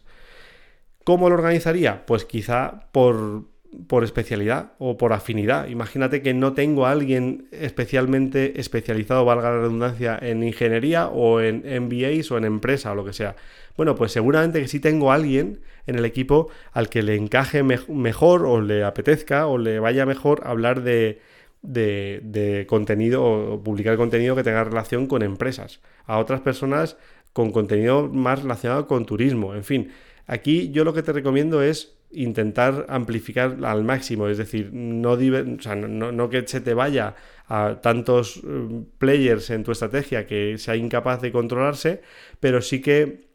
¿Cómo 1.03 1.27
lo 1.27 1.35
organizaría? 1.35 2.05
Pues 2.05 2.23
quizá 2.23 2.87
por, 2.93 3.43
por 3.87 4.05
especialidad 4.05 4.71
o 4.79 4.97
por 4.97 5.11
afinidad. 5.11 5.67
Imagínate 5.67 6.21
que 6.21 6.33
no 6.33 6.53
tengo 6.53 6.85
a 6.85 6.91
alguien 6.91 7.49
especialmente 7.51 8.61
especializado, 8.61 9.25
valga 9.25 9.51
la 9.51 9.59
redundancia, 9.59 10.17
en 10.21 10.43
ingeniería 10.43 11.07
o 11.07 11.41
en 11.41 11.65
MBAs 11.65 12.31
o 12.31 12.37
en 12.37 12.45
empresa 12.45 12.93
o 12.93 12.95
lo 12.95 13.03
que 13.03 13.11
sea. 13.11 13.35
Bueno, 13.75 13.95
pues 13.95 14.13
seguramente 14.13 14.61
que 14.61 14.69
sí 14.69 14.79
tengo 14.79 15.11
a 15.11 15.15
alguien 15.15 15.59
en 15.87 15.95
el 15.95 16.05
equipo 16.05 16.49
al 16.71 16.87
que 16.87 17.03
le 17.03 17.15
encaje 17.17 17.63
mejor 17.63 18.45
o 18.45 18.61
le 18.61 18.85
apetezca 18.85 19.47
o 19.47 19.57
le 19.57 19.79
vaya 19.79 20.05
mejor 20.05 20.43
hablar 20.45 20.83
de, 20.83 21.19
de, 21.61 22.21
de 22.23 22.65
contenido 22.67 23.23
o 23.23 23.63
publicar 23.63 23.97
contenido 23.97 24.35
que 24.35 24.43
tenga 24.43 24.63
relación 24.63 25.07
con 25.07 25.21
empresas. 25.21 25.81
A 26.05 26.17
otras 26.17 26.41
personas 26.41 26.97
con 27.33 27.51
contenido 27.51 28.09
más 28.09 28.41
relacionado 28.41 28.87
con 28.87 29.05
turismo. 29.05 29.55
En 29.55 29.63
fin, 29.63 29.91
aquí 30.27 30.71
yo 30.71 30.83
lo 30.83 30.93
que 30.93 31.03
te 31.03 31.13
recomiendo 31.13 31.61
es 31.61 31.97
intentar 32.13 32.85
amplificar 32.89 33.57
al 33.63 33.83
máximo, 33.83 34.27
es 34.27 34.37
decir, 34.37 34.69
no, 34.73 35.15
no, 35.15 36.29
que 36.29 36.45
se 36.45 36.61
te 36.61 36.73
vaya 36.73 37.15
a 37.47 37.79
tantos 37.81 38.37
eh, 38.37 38.83
players 38.97 39.49
en 39.49 39.63
tu 39.63 39.71
estrategia 39.71 40.27
que 40.27 40.57
sea 40.57 40.75
incapaz 40.75 41.21
de 41.21 41.31
controlarse, 41.31 42.01
pero 42.39 42.61
sí 42.61 42.81
que 42.81 43.30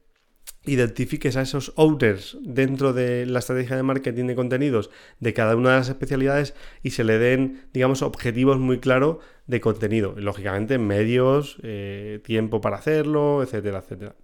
identifiques 0.67 1.37
a 1.37 1.43
esos 1.43 1.73
owners 1.77 2.37
dentro 2.43 2.93
de 2.93 3.27
la 3.27 3.39
estrategia 3.39 3.77
de 3.77 3.83
marketing 3.83 4.27
de 4.27 4.35
contenidos 4.35 4.91
de 5.21 5.33
cada 5.33 5.57
una 5.57 5.71
de 5.71 5.77
las 5.77 5.89
especialidades 5.89 6.55
y 6.83 6.91
se 6.91 7.05
le 7.05 7.19
den, 7.19 7.63
digamos, 7.73 8.03
objetivos 8.03 8.59
muy 8.59 8.79
claros 8.79 9.19
de 9.47 9.61
contenido. 9.61 10.15
lógicamente, 10.17 10.79
medios, 10.79 11.59
eh, 11.63 12.21
tiempo 12.25 12.61
para 12.61 12.77
hacerlo, 12.77 13.43
etcétera, 13.43 13.79
etcétera. 13.79 14.15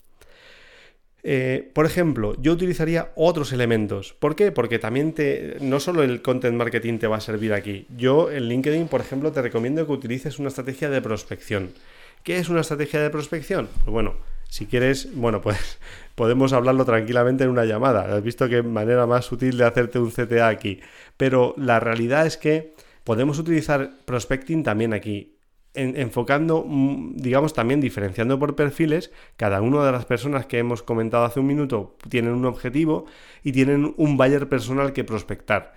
Eh, 1.24 1.70
por 1.72 1.86
ejemplo, 1.86 2.34
yo 2.40 2.52
utilizaría 2.52 3.12
otros 3.14 3.52
elementos. 3.52 4.12
¿Por 4.12 4.34
qué? 4.34 4.50
Porque 4.50 4.80
también 4.80 5.12
te, 5.12 5.56
no 5.60 5.78
solo 5.78 6.02
el 6.02 6.20
content 6.20 6.56
marketing 6.56 6.98
te 6.98 7.06
va 7.06 7.18
a 7.18 7.20
servir 7.20 7.52
aquí. 7.52 7.86
Yo 7.96 8.30
en 8.30 8.48
LinkedIn, 8.48 8.88
por 8.88 9.00
ejemplo, 9.00 9.30
te 9.30 9.40
recomiendo 9.40 9.86
que 9.86 9.92
utilices 9.92 10.40
una 10.40 10.48
estrategia 10.48 10.90
de 10.90 11.00
prospección. 11.00 11.70
¿Qué 12.24 12.38
es 12.38 12.48
una 12.48 12.62
estrategia 12.62 13.00
de 13.00 13.10
prospección? 13.10 13.68
Pues 13.84 13.92
bueno, 13.92 14.14
si 14.52 14.66
quieres, 14.66 15.08
bueno, 15.14 15.40
pues 15.40 15.78
podemos 16.14 16.52
hablarlo 16.52 16.84
tranquilamente 16.84 17.44
en 17.44 17.48
una 17.48 17.64
llamada. 17.64 18.14
Has 18.14 18.22
visto 18.22 18.50
qué 18.50 18.62
manera 18.62 19.06
más 19.06 19.24
sutil 19.24 19.56
de 19.56 19.64
hacerte 19.64 19.98
un 19.98 20.10
CTA 20.10 20.48
aquí. 20.48 20.80
Pero 21.16 21.54
la 21.56 21.80
realidad 21.80 22.26
es 22.26 22.36
que 22.36 22.74
podemos 23.02 23.38
utilizar 23.38 23.92
prospecting 24.04 24.62
también 24.62 24.92
aquí 24.92 25.38
enfocando, 25.72 26.66
mm, 26.68 27.16
digamos, 27.16 27.54
también 27.54 27.80
diferenciando 27.80 28.38
por 28.38 28.54
perfiles, 28.54 29.10
cada 29.38 29.62
una 29.62 29.86
de 29.86 29.92
las 29.92 30.04
personas 30.04 30.44
que 30.44 30.58
hemos 30.58 30.82
comentado 30.82 31.24
hace 31.24 31.40
un 31.40 31.46
minuto 31.46 31.96
tienen 32.10 32.34
un 32.34 32.44
objetivo 32.44 33.06
y 33.42 33.52
tienen 33.52 33.94
un 33.96 34.18
buyer 34.18 34.50
personal 34.50 34.92
que 34.92 35.02
prospectar. 35.02 35.72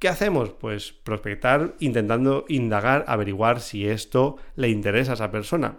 ¿Qué 0.00 0.08
hacemos? 0.08 0.50
Pues 0.50 0.90
prospectar 0.90 1.76
intentando 1.78 2.44
indagar, 2.48 3.04
averiguar 3.06 3.60
si 3.60 3.86
esto 3.86 4.36
le 4.56 4.68
interesa 4.68 5.12
a 5.12 5.14
esa 5.14 5.30
persona. 5.30 5.78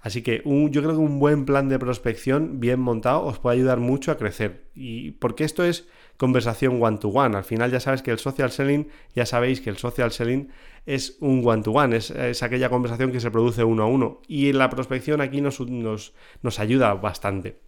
Así 0.00 0.22
que 0.22 0.42
yo 0.44 0.82
creo 0.82 0.92
que 0.92 0.98
un 0.98 1.18
buen 1.18 1.44
plan 1.44 1.68
de 1.68 1.78
prospección 1.78 2.58
bien 2.58 2.80
montado 2.80 3.22
os 3.22 3.38
puede 3.38 3.56
ayudar 3.56 3.80
mucho 3.80 4.10
a 4.10 4.16
crecer. 4.16 4.64
Y 4.74 5.12
porque 5.12 5.44
esto 5.44 5.62
es 5.62 5.88
conversación 6.16 6.82
one-to-one. 6.82 7.36
Al 7.36 7.44
final 7.44 7.70
ya 7.70 7.80
sabes 7.80 8.02
que 8.02 8.10
el 8.10 8.18
social 8.18 8.50
selling, 8.50 8.88
ya 9.14 9.26
sabéis 9.26 9.60
que 9.60 9.70
el 9.70 9.76
social 9.76 10.10
selling 10.10 10.48
es 10.86 11.18
un 11.20 11.42
one-to-one, 11.44 11.96
es, 11.96 12.42
aquella 12.42 12.70
conversación 12.70 13.12
que 13.12 13.20
se 13.20 13.30
produce 13.30 13.62
uno 13.62 13.82
a 13.82 13.86
uno. 13.86 14.22
Y 14.26 14.52
la 14.52 14.70
prospección 14.70 15.20
aquí 15.20 15.42
nos, 15.42 15.60
nos, 15.60 16.14
nos 16.42 16.58
ayuda 16.60 16.94
bastante. 16.94 17.58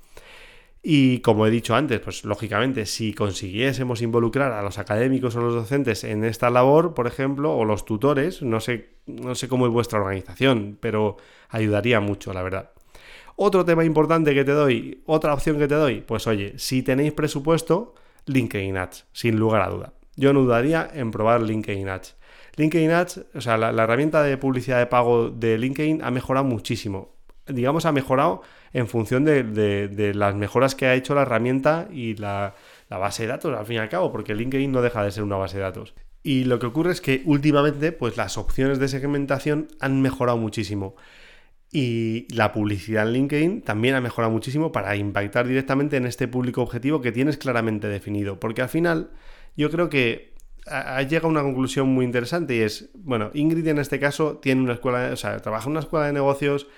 Y 0.85 1.21
como 1.21 1.47
he 1.47 1.51
dicho 1.51 1.77
antes, 1.77 2.01
pues 2.01 2.25
lógicamente, 2.25 2.87
si 2.87 3.14
consiguiésemos 3.14 4.03
involucrar 4.03 4.51
a 4.51 4.62
los 4.62 4.79
académicos 4.79 5.37
o 5.37 5.40
los 5.40 5.55
docentes 5.55 6.03
en 6.03 6.25
esta 6.25 6.51
labor, 6.51 6.92
por 6.95 7.07
ejemplo, 7.07 7.57
o 7.57 7.64
los 7.64 7.85
tutores, 7.85 8.42
no 8.42 8.59
sé, 8.59 8.97
no 9.07 9.37
sé 9.37 9.47
cómo 9.47 9.66
es 9.66 9.73
vuestra 9.73 10.01
organización, 10.01 10.77
pero 10.81 11.18
ayudaría 11.51 12.01
mucho, 12.01 12.33
la 12.33 12.42
verdad. 12.42 12.71
Otro 13.37 13.64
tema 13.64 13.85
importante 13.85 14.35
que 14.35 14.45
te 14.45 14.53
doy, 14.53 15.03
otra 15.07 15.33
opción 15.33 15.59
que 15.59 15.68
te 15.68 15.77
doy, 15.77 16.01
pues 16.01 16.27
oye, 16.27 16.55
si 16.59 16.83
tenéis 16.83 17.12
presupuesto, 17.12 17.95
LinkedIn 18.27 18.77
Ads, 18.77 19.07
sin 19.12 19.37
lugar 19.37 19.62
a 19.62 19.68
duda. 19.68 19.92
Yo 20.16 20.33
no 20.33 20.40
dudaría 20.40 20.88
en 20.92 21.11
probar 21.11 21.42
LinkedIn 21.42 21.88
Ads. 21.88 22.16
LinkedIn 22.57 22.90
Ads, 22.90 23.25
o 23.35 23.40
sea, 23.40 23.57
la, 23.57 23.71
herramienta 23.83 24.23
de 24.23 24.37
publicidad 24.37 24.79
de 24.79 24.87
pago 24.87 25.31
de 25.31 25.57
LinkedIn 25.59 26.03
ha 26.03 26.11
mejorado 26.11 26.45
muchísimo. 26.45 27.14
Digamos, 27.46 27.87
ha 27.87 27.92
mejorado 27.92 28.42
en 28.72 28.87
función 28.87 29.24
de, 29.24 30.12
las 30.14 30.35
mejoras 30.35 30.74
que 30.74 30.87
ha 30.87 30.94
hecho 30.94 31.14
la 31.14 31.22
herramienta 31.22 31.88
y 31.90 32.14
la, 32.14 32.55
la, 32.88 32.98
base 32.98 33.24
de 33.24 33.28
datos, 33.28 33.57
al 33.57 33.66
fin 33.66 33.76
y 33.76 33.78
al 33.78 33.88
cabo, 33.88 34.12
porque 34.12 34.35
LinkedIn 34.35 34.70
no 34.70 34.83
deja 34.83 35.02
de 35.02 35.11
ser 35.11 35.24
una 35.24 35.37
base 35.37 35.57
de 35.57 35.64
datos. 35.64 35.94
Y 36.22 36.44
lo 36.44 36.59
que 36.59 36.66
ocurre 36.66 36.92
es 36.92 37.00
que 37.00 37.22
últimamente, 37.24 37.90
pues 37.92 38.16
las 38.16 38.38
opciones 38.38 38.78
de 38.78 38.88
segmentación 38.88 39.68
han 39.81 40.00
mejorado 40.02 40.38
muchísimo. 40.38 40.94
Y 41.72 42.26
la 42.33 42.52
publicidad 42.52 43.07
en 43.09 43.14
LinkedIn 43.14 43.62
también 43.62 43.94
ha 43.94 44.00
mejorado 44.00 44.31
muchísimo 44.31 44.72
para 44.72 44.94
impactar 44.94 45.48
directamente 45.48 45.96
en 45.96 46.07
este 46.07 46.28
público 46.28 46.62
objetivo 46.62 47.00
que 47.00 47.12
tienes 47.12 47.38
claramente 47.38 47.88
definido. 47.88 48.38
Porque 48.38 48.62
al 48.62 48.68
final 48.68 49.11
yo 49.57 49.70
creo 49.70 49.88
que 49.88 50.33
ha 50.66 51.02
llegado 51.02 51.26
a 51.26 51.31
una 51.31 51.42
conclusión 51.42 51.88
muy 51.88 52.05
interesante 52.05 52.57
y 52.57 52.61
es, 52.61 52.90
bueno, 52.94 53.31
Ingrid 53.35 53.66
en 53.66 53.78
este 53.78 53.98
caso 53.98 54.37
tiene 54.37 54.62
una 54.62 54.74
escuela, 54.74 55.11
o 55.12 55.16
sea, 55.16 55.38
trabaja 55.40 55.64
en 55.64 55.72
una 55.72 55.81
escuela 55.81 56.07
de 56.07 56.12
negocios, 56.12 56.68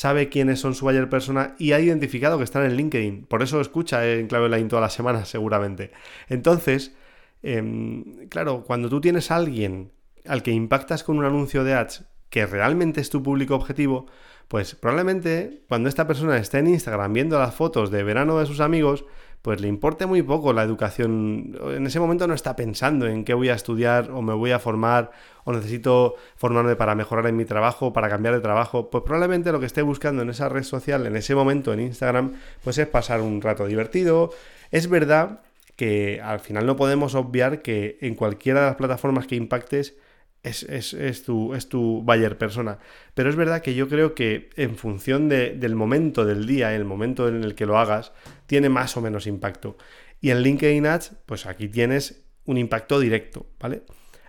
sabe 0.00 0.30
quiénes 0.30 0.58
son 0.58 0.74
su 0.74 0.86
buyer 0.86 1.10
persona 1.10 1.54
y 1.58 1.72
ha 1.72 1.78
identificado 1.78 2.38
que 2.38 2.44
están 2.44 2.64
en 2.64 2.74
LinkedIn. 2.74 3.26
Por 3.26 3.42
eso 3.42 3.60
escucha 3.60 4.08
en 4.08 4.28
clave 4.28 4.48
line 4.48 4.66
todas 4.66 4.82
las 4.82 4.94
semanas 4.94 5.28
seguramente. 5.28 5.90
Entonces, 6.30 6.96
em, 7.42 8.26
claro, 8.30 8.64
cuando 8.66 8.88
tú 8.88 9.02
tienes 9.02 9.30
a 9.30 9.36
alguien 9.36 9.92
al 10.26 10.42
que 10.42 10.52
impactas 10.52 11.04
con 11.04 11.18
un 11.18 11.26
anuncio 11.26 11.64
de 11.64 11.74
ads 11.74 12.06
que 12.30 12.46
realmente 12.46 13.02
es 13.02 13.10
tu 13.10 13.22
público 13.22 13.54
objetivo, 13.54 14.06
pues 14.48 14.74
probablemente 14.74 15.64
cuando 15.68 15.90
esta 15.90 16.06
persona 16.06 16.38
esté 16.38 16.60
en 16.60 16.68
Instagram 16.68 17.12
viendo 17.12 17.38
las 17.38 17.54
fotos 17.54 17.90
de 17.90 18.02
verano 18.02 18.38
de 18.38 18.46
sus 18.46 18.60
amigos, 18.60 19.04
pues 19.42 19.60
le 19.60 19.68
importe 19.68 20.06
muy 20.06 20.22
poco 20.22 20.52
la 20.52 20.62
educación. 20.62 21.56
En 21.62 21.86
ese 21.86 21.98
momento 21.98 22.26
no 22.26 22.34
está 22.34 22.56
pensando 22.56 23.06
en 23.06 23.24
qué 23.24 23.34
voy 23.34 23.48
a 23.48 23.54
estudiar 23.54 24.10
o 24.10 24.20
me 24.20 24.34
voy 24.34 24.50
a 24.50 24.58
formar 24.58 25.10
o 25.44 25.52
necesito 25.52 26.16
formarme 26.36 26.76
para 26.76 26.94
mejorar 26.94 27.26
en 27.26 27.36
mi 27.36 27.46
trabajo, 27.46 27.92
para 27.92 28.10
cambiar 28.10 28.34
de 28.34 28.40
trabajo. 28.40 28.90
Pues 28.90 29.02
probablemente 29.04 29.52
lo 29.52 29.60
que 29.60 29.66
esté 29.66 29.82
buscando 29.82 30.22
en 30.22 30.30
esa 30.30 30.48
red 30.48 30.64
social, 30.64 31.06
en 31.06 31.16
ese 31.16 31.34
momento 31.34 31.72
en 31.72 31.80
Instagram, 31.80 32.34
pues 32.62 32.76
es 32.78 32.86
pasar 32.86 33.22
un 33.22 33.40
rato 33.40 33.66
divertido. 33.66 34.30
Es 34.70 34.88
verdad 34.88 35.40
que 35.76 36.20
al 36.22 36.40
final 36.40 36.66
no 36.66 36.76
podemos 36.76 37.14
obviar 37.14 37.62
que 37.62 37.96
en 38.02 38.14
cualquiera 38.14 38.60
de 38.60 38.66
las 38.66 38.76
plataformas 38.76 39.26
que 39.26 39.36
impactes, 39.36 39.96
es, 40.42 41.22
tu, 41.24 41.54
es 41.54 41.68
tu 41.68 42.02
buyer 42.02 42.38
persona. 42.38 42.78
Pero 43.14 43.30
es 43.30 43.36
verdad 43.36 43.62
que 43.62 43.74
yo 43.74 43.88
creo 43.88 44.14
que 44.14 44.50
en 44.56 44.76
función 44.76 45.28
del 45.28 45.74
momento 45.74 46.24
del 46.24 46.46
día, 46.46 46.74
el 46.74 46.84
momento 46.84 47.28
en 47.28 47.44
el 47.44 47.54
que 47.54 47.66
lo 47.66 47.78
hagas, 47.78 48.12
tiene 48.46 48.68
más 48.68 48.96
o 48.96 49.00
menos 49.00 49.26
impacto. 49.26 49.76
Y 50.20 50.30
en 50.30 50.42
LinkedIn 50.42 50.86
Ads, 50.86 51.16
pues 51.26 51.46
aquí 51.46 51.68
tienes 51.68 52.24
un 52.44 52.58
impacto 52.58 53.00
directo, 53.00 53.46
¿vale? 53.58 53.82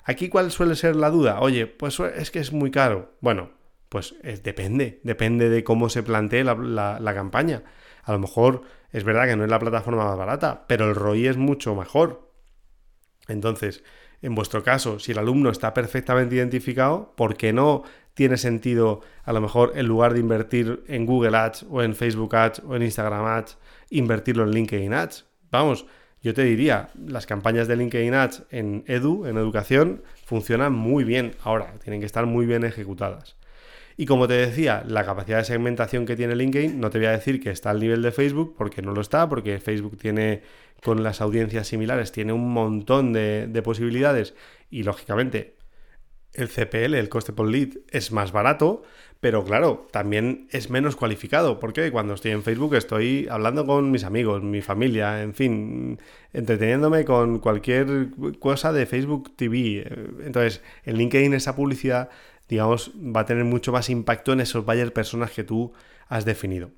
Aquí 0.04 0.30
cuál 0.30 0.52
suele 0.52 0.76
ser 0.76 0.96
la 0.96 1.10
duda, 1.10 1.40
oye, 1.42 1.68
pues 1.68 2.00
es 2.00 2.32
que 2.32 2.40
es 2.40 2.52
muy 2.52 2.72
caro. 2.72 3.14
Bueno, 3.22 3.52
pues 3.90 4.16
depende, 4.44 5.00
depende 5.04 5.50
de 5.50 5.64
cómo 5.64 5.90
se 5.90 6.04
plantee 6.04 6.44
la, 6.44 6.56
la 7.00 7.14
campaña. 7.14 7.64
A 8.04 8.12
lo 8.14 8.20
mejor 8.20 8.64
es 8.92 9.04
verdad 9.04 9.28
que 9.28 9.36
no 9.36 9.44
es 9.44 9.50
la 9.50 9.60
plataforma 9.60 10.06
más 10.06 10.18
barata, 10.18 10.66
pero 10.68 10.90
el 10.90 10.96
ROI 10.96 11.28
es 11.28 11.38
mucho 11.38 11.76
mejor. 11.76 12.32
Entonces, 13.28 13.84
en 14.22 14.36
vuestro 14.36 14.64
caso, 14.64 15.00
si 15.00 15.12
el 15.12 15.18
alumno 15.18 15.50
está 15.50 15.74
perfectamente 15.74 16.36
identificado, 16.36 17.14
¿por 17.16 17.36
qué 17.36 17.54
no 17.54 17.84
tiene 18.14 18.38
sentido 18.38 19.02
a 19.24 19.34
lo 19.34 19.42
mejor 19.42 19.74
en 19.76 19.88
lugar 19.88 20.14
de 20.14 20.20
invertir 20.20 20.84
en 20.88 21.06
Google 21.06 21.38
Ads 21.38 21.66
o 21.70 21.82
en 21.82 21.96
Facebook 21.96 22.36
Ads 22.36 22.62
o 22.68 22.76
en 22.76 22.84
Instagram 22.84 23.26
Ads, 23.26 23.58
invertirlo 23.90 24.44
en 24.44 24.52
LinkedIn 24.52 24.94
Ads? 24.94 25.26
Vamos, 25.50 25.86
yo 26.22 26.34
te 26.36 26.44
diría, 26.44 26.90
las 27.04 27.26
campañas 27.26 27.68
de 27.68 27.76
LinkedIn 27.78 28.14
Ads 28.14 28.44
en 28.52 28.84
Edu, 28.86 29.26
en 29.26 29.38
educación, 29.38 30.04
funcionan 30.26 30.74
muy 30.74 31.04
bien. 31.04 31.34
Ahora, 31.44 31.74
tienen 31.84 32.00
que 32.00 32.06
estar 32.06 32.28
muy 32.28 32.46
bien 32.46 32.64
ejecutadas. 32.64 33.38
Y 33.98 34.06
como 34.06 34.28
te 34.28 34.34
decía, 34.34 34.84
la 34.88 35.06
capacidad 35.06 35.38
de 35.40 35.44
segmentación 35.44 36.06
que 36.06 36.16
tiene 36.16 36.36
LinkedIn, 36.36 36.80
no 36.80 36.90
te 36.90 36.98
voy 36.98 37.08
a 37.08 37.12
decir 37.12 37.40
que 37.42 37.50
está 37.50 37.70
al 37.72 37.80
nivel 37.80 38.02
de 38.02 38.12
Facebook, 38.12 38.56
porque 38.58 38.82
no 38.82 38.94
lo 38.94 39.02
está, 39.02 39.30
porque 39.30 39.60
Facebook 39.60 39.98
tiene 39.98 40.42
con 40.84 41.04
las 41.04 41.22
audiencias 41.22 41.68
similares, 41.68 42.12
tiene 42.12 42.34
un 42.34 42.52
montón 42.54 43.14
de, 43.14 43.48
de 43.48 43.62
posibilidades. 43.62 44.34
Y 44.70 44.84
lógicamente 44.84 45.56
el 46.34 46.48
CPL, 46.48 46.96
el 46.96 47.10
coste 47.10 47.34
por 47.34 47.48
lead, 47.48 47.70
es 47.90 48.12
más 48.12 48.32
barato, 48.32 48.84
pero 49.20 49.44
claro, 49.44 49.88
también 49.92 50.48
es 50.52 50.70
menos 50.70 50.96
cualificado, 50.96 51.60
porque 51.60 51.92
cuando 51.92 52.14
estoy 52.14 52.32
en 52.32 52.42
Facebook 52.42 52.76
estoy 52.76 53.28
hablando 53.30 53.66
con 53.66 53.92
mis 53.92 54.04
amigos, 54.04 54.42
mi 54.42 54.62
familia, 54.62 55.22
en 55.22 55.34
fin, 55.34 56.00
entreteniéndome 56.34 57.06
con 57.06 57.40
cualquier 57.40 58.10
cosa 58.40 58.72
de 58.72 58.86
Facebook 58.86 59.36
TV. 59.36 59.86
Entonces, 60.26 60.64
en 60.86 60.98
LinkedIn 60.98 61.34
esa 61.34 61.56
publicidad, 61.56 62.10
digamos, 62.52 62.92
va 62.98 63.22
a 63.22 63.26
tener 63.26 63.46
mucho 63.46 63.72
más 63.72 63.90
impacto 63.90 64.34
en 64.34 64.42
esos 64.42 64.66
buyer 64.66 64.92
personas 64.92 65.32
que 65.32 65.46
tú 65.46 65.72
has 66.10 66.26
definido. 66.26 66.70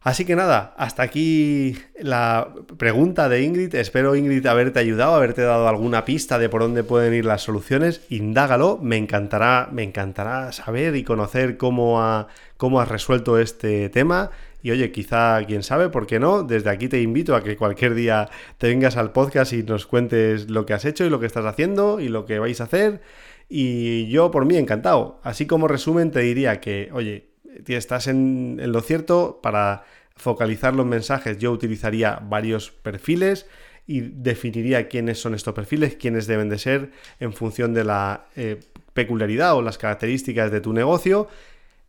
Así 0.00 0.24
que 0.24 0.34
nada, 0.34 0.74
hasta 0.76 1.02
aquí 1.02 1.76
la 2.00 2.52
pregunta 2.76 3.28
de 3.28 3.42
Ingrid. 3.42 3.74
Espero, 3.76 4.16
Ingrid, 4.16 4.44
haberte 4.46 4.80
ayudado, 4.80 5.14
haberte 5.14 5.42
dado 5.42 5.68
alguna 5.68 6.04
pista 6.04 6.38
de 6.38 6.48
por 6.48 6.62
dónde 6.62 6.82
pueden 6.82 7.14
ir 7.14 7.24
las 7.24 7.42
soluciones. 7.42 8.00
Indágalo, 8.08 8.78
me 8.82 8.96
encantará, 8.96 9.68
me 9.70 9.84
encantará 9.84 10.50
saber 10.50 10.96
y 10.96 11.04
conocer 11.04 11.56
cómo, 11.56 12.02
ha, 12.02 12.26
cómo 12.56 12.80
has 12.80 12.88
resuelto 12.88 13.38
este 13.38 13.90
tema. 13.90 14.30
Y 14.60 14.72
oye, 14.72 14.90
quizá, 14.90 15.40
quién 15.46 15.62
sabe, 15.62 15.88
¿por 15.88 16.08
qué 16.08 16.18
no? 16.18 16.42
Desde 16.42 16.70
aquí 16.70 16.88
te 16.88 17.00
invito 17.00 17.36
a 17.36 17.44
que 17.44 17.56
cualquier 17.56 17.94
día 17.94 18.28
te 18.58 18.68
vengas 18.68 18.96
al 18.96 19.12
podcast 19.12 19.52
y 19.52 19.62
nos 19.62 19.86
cuentes 19.86 20.50
lo 20.50 20.66
que 20.66 20.74
has 20.74 20.84
hecho 20.84 21.04
y 21.04 21.10
lo 21.10 21.20
que 21.20 21.26
estás 21.26 21.44
haciendo 21.44 22.00
y 22.00 22.08
lo 22.08 22.26
que 22.26 22.40
vais 22.40 22.60
a 22.60 22.64
hacer. 22.64 23.00
Y 23.48 24.08
yo, 24.08 24.30
por 24.30 24.44
mí, 24.44 24.56
encantado. 24.56 25.20
Así 25.22 25.46
como 25.46 25.68
resumen, 25.68 26.10
te 26.10 26.20
diría 26.20 26.60
que, 26.60 26.90
oye, 26.92 27.30
estás 27.66 28.06
en, 28.06 28.58
en 28.60 28.72
lo 28.72 28.80
cierto 28.80 29.40
para 29.42 29.84
focalizar 30.18 30.74
los 30.74 30.86
mensajes, 30.86 31.38
yo 31.38 31.52
utilizaría 31.52 32.20
varios 32.22 32.70
perfiles 32.70 33.46
y 33.86 34.00
definiría 34.00 34.88
quiénes 34.88 35.18
son 35.18 35.34
estos 35.34 35.54
perfiles, 35.54 35.96
quiénes 35.96 36.26
deben 36.26 36.48
de 36.50 36.58
ser 36.58 36.90
en 37.20 37.32
función 37.32 37.72
de 37.72 37.84
la 37.84 38.26
eh, 38.36 38.60
peculiaridad 38.92 39.54
o 39.54 39.62
las 39.62 39.78
características 39.78 40.50
de 40.50 40.60
tu 40.60 40.72
negocio. 40.72 41.28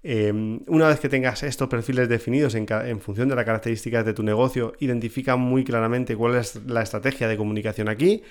Em, 0.01 0.61
una 0.67 0.87
vez 0.87 1.01
que 1.01 1.09
tengas 1.09 1.43
estos 1.43 1.67
perfiles 1.67 2.07
definidos 2.07 2.55
en, 2.55 2.65
en, 2.69 3.01
función 3.01 3.27
de 3.27 3.35
las 3.35 3.43
características 3.43 4.05
de 4.05 4.13
tu 4.13 4.23
negocio, 4.23 4.73
identifica 4.79 5.35
muy 5.35 5.65
claramente 5.65 6.15
cuál 6.15 6.35
es 6.35 6.55
la 6.67 6.83
estrategia 6.83 7.27
de 7.27 7.35
comunicación 7.35 7.89
aquí. 7.89 8.23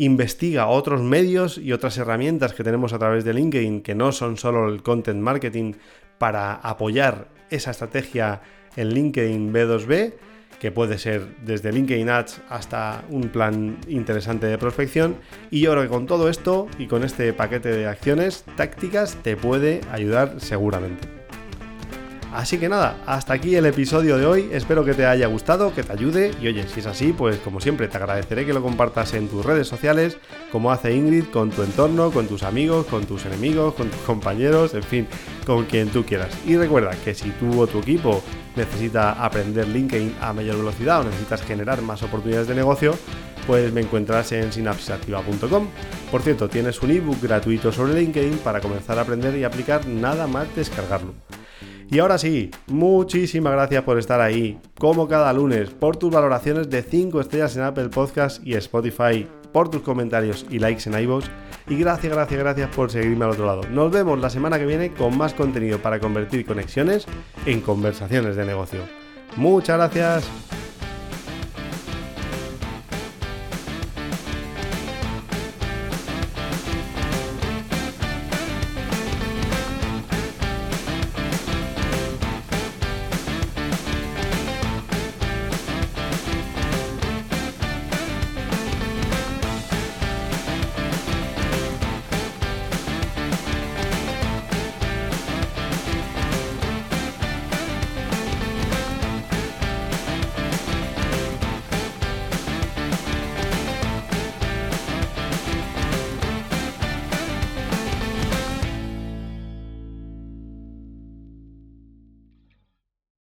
Investiga 0.00 0.68
otros 0.68 1.02
medios 1.02 1.58
y 1.58 1.72
otras 1.72 1.98
herramientas 1.98 2.52
que 2.52 2.62
tenemos 2.62 2.92
a 2.92 3.00
través 3.00 3.24
de 3.24 3.34
LinkedIn 3.34 3.80
que 3.80 3.96
no 3.96 4.12
son 4.12 4.36
solo 4.36 4.68
el 4.68 4.80
content 4.84 5.20
marketing 5.20 5.72
para 6.18 6.54
apoyar 6.54 7.26
esa 7.50 7.72
estrategia 7.72 8.40
en 8.76 8.90
LinkedIn 8.90 9.52
B2B, 9.52 10.14
que 10.60 10.70
puede 10.70 10.98
ser 10.98 11.26
desde 11.44 11.72
LinkedIn 11.72 12.10
Ads 12.10 12.42
hasta 12.48 13.04
un 13.10 13.22
plan 13.22 13.76
interesante 13.88 14.46
de 14.46 14.56
prospección. 14.56 15.16
Y 15.50 15.62
yo 15.62 15.72
creo 15.72 15.82
que 15.82 15.88
con 15.88 16.06
todo 16.06 16.28
esto 16.28 16.68
y 16.78 16.86
con 16.86 17.02
este 17.02 17.32
paquete 17.32 17.70
de 17.70 17.88
acciones 17.88 18.44
tácticas 18.56 19.16
te 19.24 19.36
puede 19.36 19.80
ayudar 19.90 20.36
seguramente. 20.38 21.17
Así 22.32 22.58
que 22.58 22.68
nada, 22.68 22.98
hasta 23.06 23.32
aquí 23.32 23.56
el 23.56 23.64
episodio 23.64 24.18
de 24.18 24.26
hoy, 24.26 24.48
espero 24.52 24.84
que 24.84 24.92
te 24.92 25.06
haya 25.06 25.26
gustado, 25.28 25.74
que 25.74 25.82
te 25.82 25.92
ayude 25.92 26.32
y 26.40 26.48
oye, 26.48 26.68
si 26.68 26.80
es 26.80 26.86
así, 26.86 27.14
pues 27.16 27.38
como 27.38 27.58
siempre 27.58 27.88
te 27.88 27.96
agradeceré 27.96 28.44
que 28.44 28.52
lo 28.52 28.62
compartas 28.62 29.14
en 29.14 29.28
tus 29.28 29.44
redes 29.44 29.66
sociales, 29.66 30.18
como 30.52 30.70
hace 30.70 30.94
Ingrid, 30.94 31.24
con 31.26 31.50
tu 31.50 31.62
entorno, 31.62 32.10
con 32.10 32.26
tus 32.28 32.42
amigos, 32.42 32.86
con 32.86 33.06
tus 33.06 33.24
enemigos, 33.24 33.74
con 33.74 33.88
tus 33.88 34.00
compañeros, 34.02 34.74
en 34.74 34.82
fin, 34.82 35.06
con 35.46 35.64
quien 35.64 35.88
tú 35.88 36.04
quieras. 36.04 36.28
Y 36.46 36.56
recuerda 36.56 36.90
que 37.02 37.14
si 37.14 37.30
tú 37.30 37.60
o 37.60 37.66
tu 37.66 37.78
equipo 37.78 38.22
necesita 38.56 39.12
aprender 39.12 39.66
LinkedIn 39.66 40.16
a 40.20 40.34
mayor 40.34 40.58
velocidad 40.58 41.00
o 41.00 41.04
necesitas 41.04 41.42
generar 41.42 41.80
más 41.80 42.02
oportunidades 42.02 42.48
de 42.48 42.54
negocio, 42.54 42.94
pues 43.46 43.72
me 43.72 43.80
encuentras 43.80 44.30
en 44.32 44.52
sinapsisactiva.com. 44.52 45.68
Por 46.10 46.20
cierto, 46.20 46.50
tienes 46.50 46.82
un 46.82 46.90
ebook 46.90 47.22
gratuito 47.22 47.72
sobre 47.72 47.94
LinkedIn 47.94 48.38
para 48.38 48.60
comenzar 48.60 48.98
a 48.98 49.02
aprender 49.02 49.34
y 49.38 49.44
aplicar 49.44 49.86
nada 49.86 50.26
más 50.26 50.54
descargarlo. 50.54 51.14
Y 51.90 52.00
ahora 52.00 52.18
sí, 52.18 52.50
muchísimas 52.66 53.54
gracias 53.54 53.82
por 53.82 53.98
estar 53.98 54.20
ahí, 54.20 54.58
como 54.78 55.08
cada 55.08 55.32
lunes, 55.32 55.70
por 55.70 55.96
tus 55.96 56.10
valoraciones 56.10 56.68
de 56.68 56.82
5 56.82 57.20
estrellas 57.20 57.56
en 57.56 57.62
Apple 57.62 57.88
Podcast 57.88 58.46
y 58.46 58.54
Spotify, 58.54 59.26
por 59.52 59.70
tus 59.70 59.80
comentarios 59.80 60.44
y 60.50 60.58
likes 60.58 60.88
en 60.88 61.00
iVoox. 61.00 61.24
Y 61.66 61.76
gracias, 61.76 62.12
gracias, 62.12 62.38
gracias 62.38 62.74
por 62.74 62.90
seguirme 62.90 63.24
al 63.24 63.30
otro 63.30 63.46
lado. 63.46 63.62
Nos 63.70 63.90
vemos 63.90 64.18
la 64.18 64.28
semana 64.28 64.58
que 64.58 64.66
viene 64.66 64.92
con 64.92 65.16
más 65.16 65.32
contenido 65.32 65.78
para 65.78 65.98
convertir 65.98 66.44
conexiones 66.44 67.06
en 67.46 67.62
conversaciones 67.62 68.36
de 68.36 68.44
negocio. 68.44 68.80
Muchas 69.36 69.78
gracias. 69.78 70.57